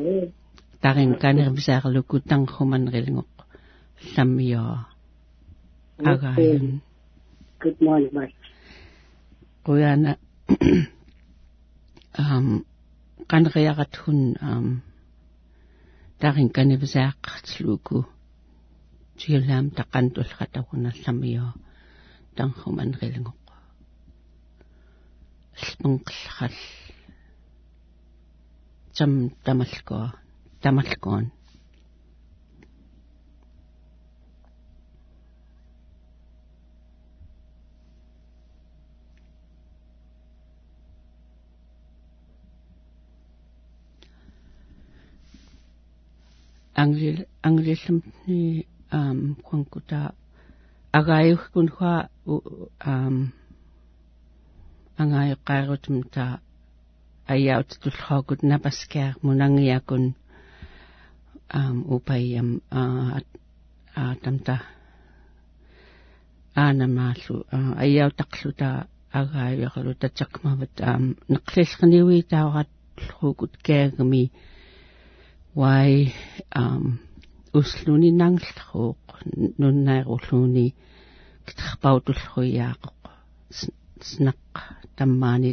[0.82, 3.32] Тарин канервисаарлуку тангхуманрилнгоқ
[4.16, 4.64] ламмио
[6.12, 6.82] агаан
[7.62, 8.34] good morning
[9.64, 10.12] куяна
[12.22, 12.46] аам
[13.30, 14.82] канериарат хун аам
[16.20, 17.96] тарин канервисааққарлуку
[19.18, 21.46] тигалаам тақантуллратагуна ламмио
[22.36, 23.38] тангхуманрилнгоқ
[25.66, 26.56] спунqllral
[28.96, 30.22] там тамалко
[30.62, 31.24] тамалкоон
[46.82, 50.14] англи англиллэмни аам куанкута
[50.98, 51.94] агааюхкун хуа
[52.93, 53.16] аам
[55.01, 56.24] ангаайоққайрутум та
[57.26, 59.10] аяут тулхаагут напаскаа
[61.53, 63.20] мунангиакун аам упайям аа
[63.95, 64.62] аа тамта
[66.55, 67.47] аанамааллу
[67.77, 74.33] аяутақлута агаайоқалу татсақмават аам неқлиллерниуи таорат лхугут каагами
[75.55, 76.15] вай
[76.51, 77.01] аам
[77.53, 79.03] услуни нанглхууқ
[79.59, 80.74] нуннайруллууни
[81.47, 82.99] китэрпаутуллуяақоқ
[84.01, 84.43] снақ
[84.97, 85.53] таммаани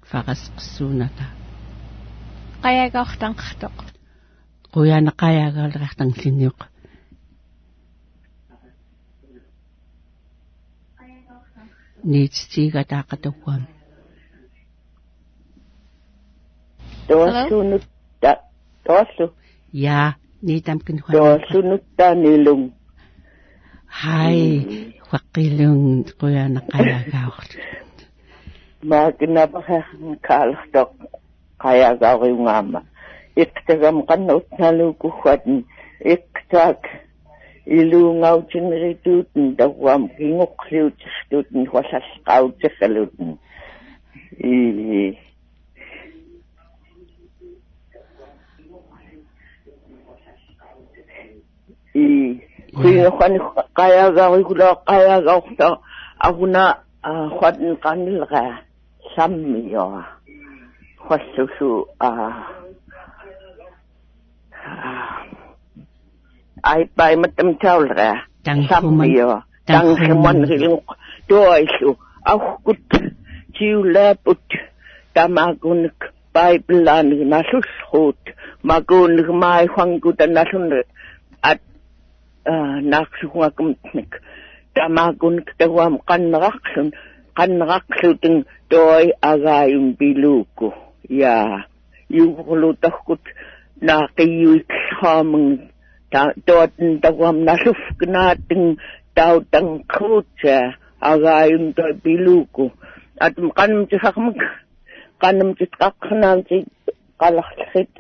[0.10, 1.26] фарасқиссууната
[2.64, 3.76] қаягаортанқартоқ
[4.74, 6.60] қуяна қаяагаалеқартанглинниоқ
[12.04, 13.64] нитстига таақатауам
[17.08, 18.32] тоассуунутта
[18.86, 19.34] тоассу
[19.74, 22.77] я нитамкен хуа тоассунуттаанилун
[23.88, 24.60] Hai,
[25.08, 27.32] wakilung kuya nakayagaw.
[28.84, 30.92] Makinapakahan kalahtok
[31.58, 32.84] kayagaw yung ama.
[33.34, 35.64] Iktagam kanot na lukuhwatin.
[36.04, 36.84] Iktag
[37.66, 43.40] ilungawtin rituten dawam kingukliutistuten wasaskautiskaluten.
[44.38, 45.16] Ihi.
[51.98, 52.47] Ihi.
[52.78, 53.40] kuinga khwani
[53.74, 55.68] kayagawi kula kayaga kuta
[56.20, 56.78] aguna
[57.38, 58.62] khwani kanilga
[59.16, 60.06] sammi yoa
[61.02, 61.70] khwasusu
[66.64, 68.24] ai pai matam chaulga
[68.70, 70.80] sammi yoa tang khimon hiling
[71.28, 71.90] toisu
[72.32, 72.78] akut
[73.58, 74.44] chiulaput
[75.14, 75.98] tamagunik
[76.34, 78.22] pai pilanik nasus hut
[78.64, 80.70] magunik mai khwanguta nasun
[81.42, 81.60] at
[96.48, 98.80] toatin tawam nasufknaatin
[99.16, 102.72] tautang kruutsa agaayum toi piluku
[103.20, 104.40] atum qannam tisaqmak
[105.22, 106.58] qannam titqaqqnaamti
[107.20, 107.94] qalarlrit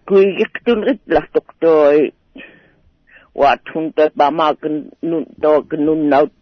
[0.07, 1.99] куигиқтунритлартоқ тоай
[3.35, 6.33] уатхунта бамаакен нун тоакенуннаут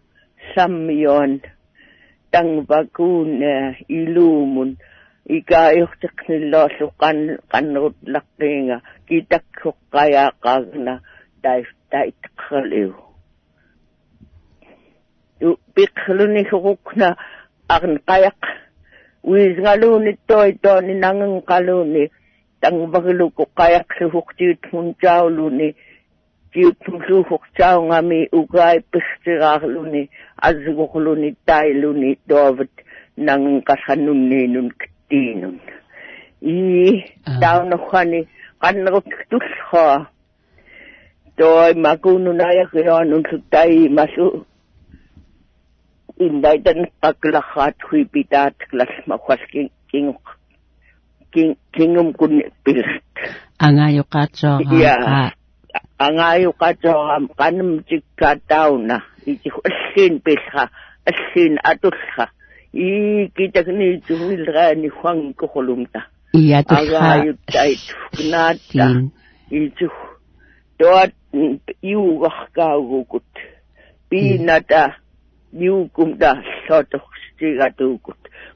[0.55, 1.41] sammioan
[2.31, 3.43] tangvakuun
[3.89, 4.77] iluumun
[5.29, 7.19] ikaayuqtiqnilloorlu qan
[7.53, 8.77] qanrut laqqiinga
[9.09, 10.95] kitak suqqayaaqaagna
[11.43, 12.93] tai taitqaliu
[15.41, 16.45] yu piqluni
[22.63, 25.75] suqukna arn qayak wiisngaluuni toi tooni nangan qaluuni tangvagiluku qayak suhuqtiut munchauluni
[26.53, 30.09] tiutum suhuqchaungami ugai pistigaarluni
[30.43, 32.73] asguqluni tailuni toovat
[33.17, 35.61] nangan qasanunniinun kittiinun
[36.43, 37.05] ii
[37.41, 38.29] taunohani
[51.73, 53.03] kingum kun pilt
[53.59, 55.33] angayo kacho ya
[56.01, 59.05] angayo kacho am kanum jikka tauna.
[59.27, 59.53] Iti
[59.93, 60.73] sin pilha
[61.05, 62.33] asin atulha.
[62.73, 67.83] I kita ni jumil rani huang ko kolumta iya to angayo tait
[68.15, 69.11] knata
[69.51, 69.91] itu
[70.79, 71.11] dort
[71.83, 73.27] iu wahkaugut
[74.07, 75.03] pinata
[75.51, 76.15] yukum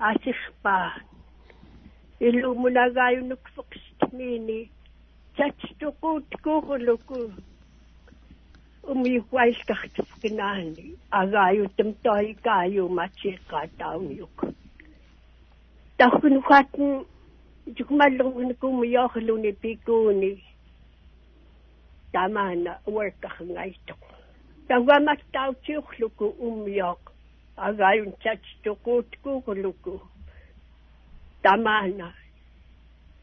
[0.00, 0.78] asispa.
[2.20, 4.70] Ilu munagayo nukfukstmini.
[5.36, 7.32] Chatstukut kuhuluku.
[8.82, 10.98] Umihuais kahtufkinani.
[11.12, 14.56] Agayo temtoy kayo machika taungyuk.
[15.96, 17.08] tahun khatin
[17.72, 18.36] jukmalung
[22.16, 24.02] tamana uerkaqngaytuq
[24.68, 27.02] tawamatauchiuqluku umyoq
[27.66, 29.94] agayun chachtuqutkuqluku
[31.44, 32.08] tamana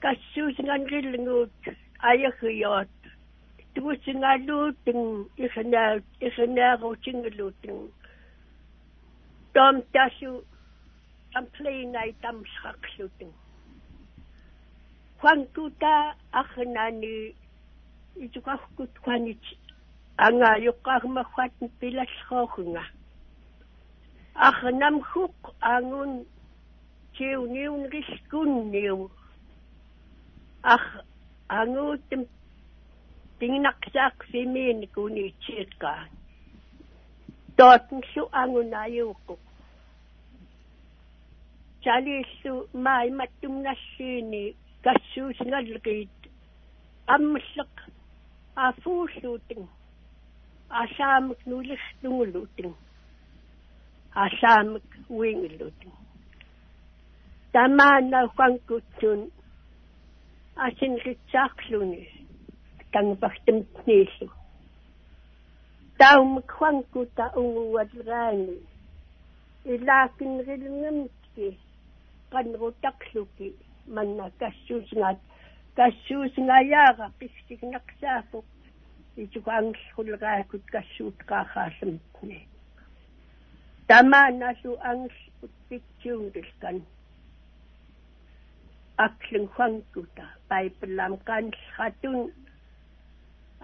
[0.01, 1.63] kassuusinganrilnguut
[2.11, 2.89] ayahiyoot
[3.75, 7.93] tuusingaluutun irnaa irnaaruutingaluutun
[9.55, 10.33] tom tasu
[11.35, 13.33] amplainai tamsraqlutun
[16.41, 17.35] arnani
[18.25, 19.45] ituqarkut huanit
[20.27, 22.85] anga yuqqarmahwat pilallroorunga
[24.49, 25.39] arnam huq
[25.75, 26.13] angun
[27.15, 29.11] tiuniun riskunniu
[30.75, 30.87] ах
[31.49, 32.23] ангуутам
[33.39, 36.03] тингнақсаақсимиин куниитсииккаа
[37.57, 39.35] тоотнлу ангунааюуққу
[41.85, 42.55] чалииллу
[42.87, 44.45] маиматтумнассиини
[44.85, 46.19] кассуусингаллеқиит
[47.15, 47.75] аммаллеқ
[48.67, 49.63] афууллуутин
[50.83, 52.71] асаамик нулернугулуутин
[54.25, 55.93] асаамик уингиллуутин
[57.53, 59.21] тамаана ханкутсун
[60.67, 62.03] асин ритсаарлуни
[62.93, 64.29] тангпартамтнииллу
[65.99, 67.25] таум кванкута
[73.89, 75.19] унгуатлраани илаакинрилунгамтки qanrutaqluki manna kassuusingaat
[75.77, 78.47] kassuusingayaaqa qissигнaqsaafuq
[79.23, 82.39] itukaangllulgaakut kassuutqaarraallamtni
[83.89, 86.77] tamaanasu angllput pitsiunrilkan
[89.07, 92.19] aklung huangkuta paipelam kanlhatun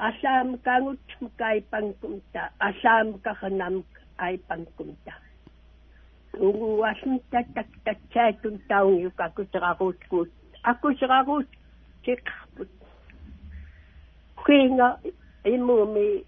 [0.09, 3.07] asam kangut mkai pangkumta asam
[6.33, 10.31] kahanam ai pangkumta ungu wasinta tak tak chatun taung yuka kusragut kut
[10.63, 11.47] aku sragut
[12.05, 12.69] tikput
[14.45, 14.99] kuinga
[15.45, 16.25] imumi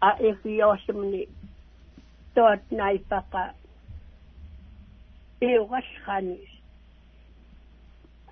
[0.00, 1.28] a efiosmni
[2.34, 3.54] tot naipaka
[5.40, 6.48] Ewas khanis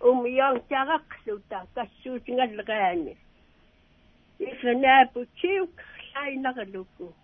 [0.00, 3.14] umyong chaqaqsuta kassuutingalgaani
[4.40, 5.74] ифнапу тиук
[6.14, 7.14] лайнералуку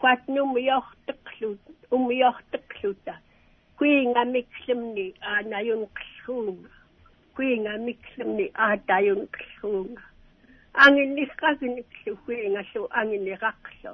[0.00, 1.60] фатнум йортеклут
[1.90, 3.14] ум йортеклута
[3.78, 5.86] куинга миксэмни аанаюн
[7.36, 10.02] клхуунга куинга миксэмни аатаюн клхуунга
[10.84, 13.92] ангиннисqaginiklu kuingallu anginiqaqlo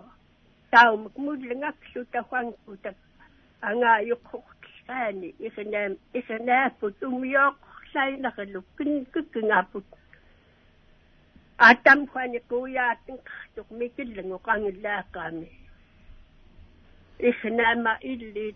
[0.70, 2.90] taumuk mullingaklluta huankuta
[3.69, 9.89] angaayuqquqtlaani iqnaam iqnaaput umyooqlainaqalu kinkikingaput
[11.69, 15.48] атам хани куяатин картук микиллангу qangillaaqaami
[17.28, 18.47] ихнаама илли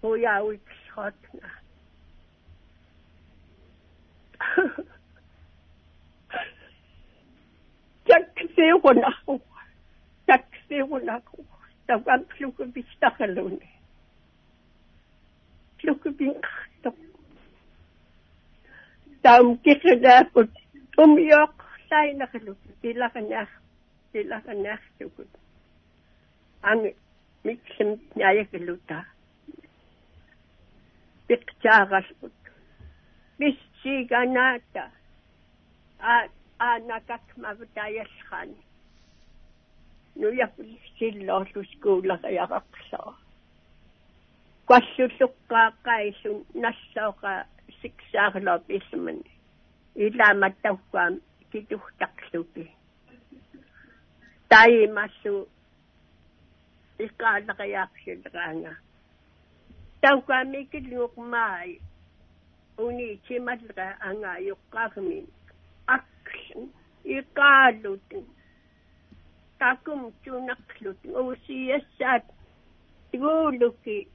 [0.00, 1.61] куяауиксхотна
[8.04, 9.40] таксиугунаху
[10.26, 11.44] таксиугунаху
[11.86, 13.68] тавам плуку бистахалуни
[15.80, 16.96] плуку бинхток
[19.22, 20.50] таум кихнаапут
[21.02, 21.54] умиоқ
[21.88, 22.52] sainaqlu
[22.82, 23.50] pilaqanaq
[24.12, 25.30] pilaqanaqtukut
[26.62, 26.82] ang
[27.44, 28.98] miksem nyayakluta
[31.26, 32.41] pikchaagasput
[33.38, 34.84] missiganata
[36.00, 36.28] a
[36.58, 38.50] anakak mavtayashan
[40.20, 43.12] нуяппилсиллоорлускуулақаяқарсаа
[44.68, 47.32] квассуллуккааққаисун нассаоқа
[47.80, 49.30] сиксаарлоо писсмани
[50.04, 51.14] илааматтавкаам
[51.50, 52.64] китуhtaqlupi
[54.50, 55.34] таймассу
[57.04, 58.72] икаалақаяақсулераанга
[60.02, 61.70] таукаамикиллуқмаай
[62.78, 65.18] уни чималлера ангааюққарми
[65.86, 66.70] акклун
[67.04, 68.24] икаалутин
[69.58, 72.24] такум тунақлут уусиассаат
[73.10, 74.08] тигуулуки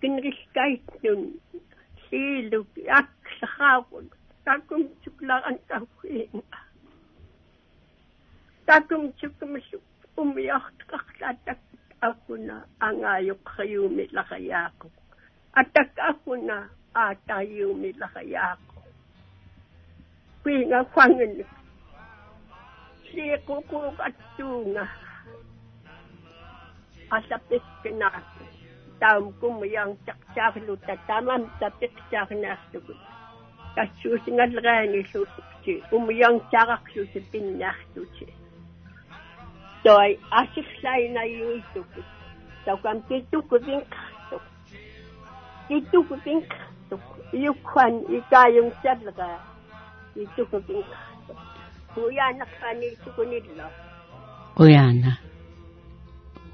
[0.00, 1.22] кинрискайтнун
[2.08, 4.06] сиилуки акклахаавун
[4.44, 6.58] такум чукларан таухиинга
[8.66, 9.78] такум чукмсу
[10.16, 11.58] умиартеқарлаатак
[12.00, 12.56] акуна
[12.86, 14.88] ангааюққриуми лақаяақу
[15.60, 16.58] атак акуна
[16.94, 18.78] аатааюми лақаяақу
[20.42, 21.32] пинга фангэн
[23.10, 24.84] сиқуқуқаттуунга
[27.16, 28.20] асаппискинаа
[29.00, 33.00] таум кумян тaqtaarluta tamam tapiqtaarnaartukut
[33.74, 38.26] тассуусингаллерааниллуутти умян таарақсуси пиннаартути
[39.84, 40.10] той
[40.40, 42.06] асирлайнаюитtukut
[42.64, 44.42] таукам киттуккувинқартук
[47.32, 49.30] киттуккувинқартук иукхан икааюн саллера
[50.14, 51.38] киттуккувинқартук
[51.96, 53.66] уяанаққани сукунилла
[54.56, 55.12] уяана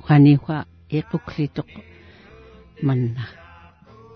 [0.06, 0.58] ханихва
[0.98, 1.68] иқуклитоқ
[2.82, 3.24] манна.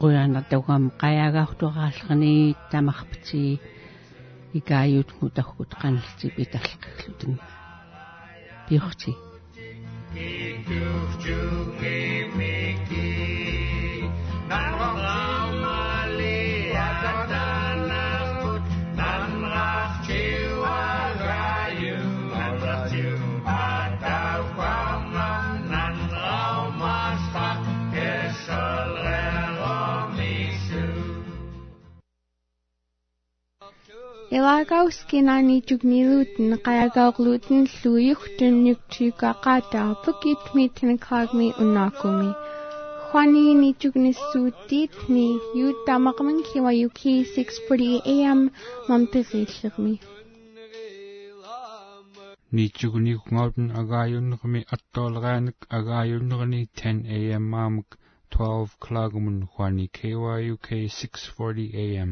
[0.01, 3.61] Уяана таугам қаяагаартуарааллерни тамарпати
[4.59, 7.33] икааюут мутаггут қаналти питарлақаглутин
[8.69, 9.13] пиорти
[34.40, 42.30] Iлагаускинани тugniluuten qayagaaqluuten lluuyuqtunnyuktiuqaqaataarpukit mitnikhaagmi unnaakumi
[43.12, 45.26] Juanini tugnissuutiitni
[45.60, 48.40] yuuttamaqman kiwayuki 6:40 am
[48.90, 49.94] mamtirillermi
[52.56, 57.90] Niitsuguniguungauten agaayunnermi attooleraanuk agaayunnerni 10 am maamuk
[58.38, 60.68] 12 klaagumun Juani KYUK
[61.00, 62.12] 6:40 am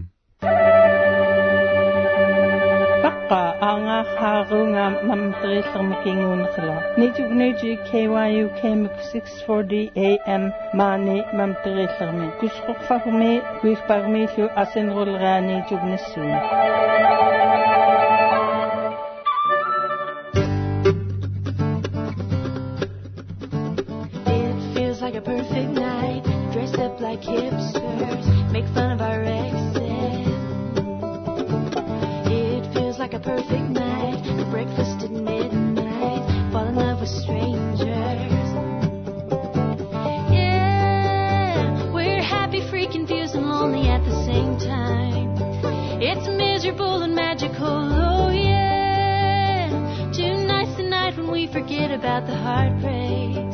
[3.31, 10.45] Paqqa anga khaarunga mamterillermikinguunerla nitugneji KYUK muk 640 AM
[10.81, 13.31] maani mamterillermi kusqorfarmi
[13.61, 17.18] kuisparmiillu asenrulraani tugnissuun It
[47.19, 49.67] magical, oh yeah.
[50.13, 53.48] Tonight's the night when we forget about the heartbreaks.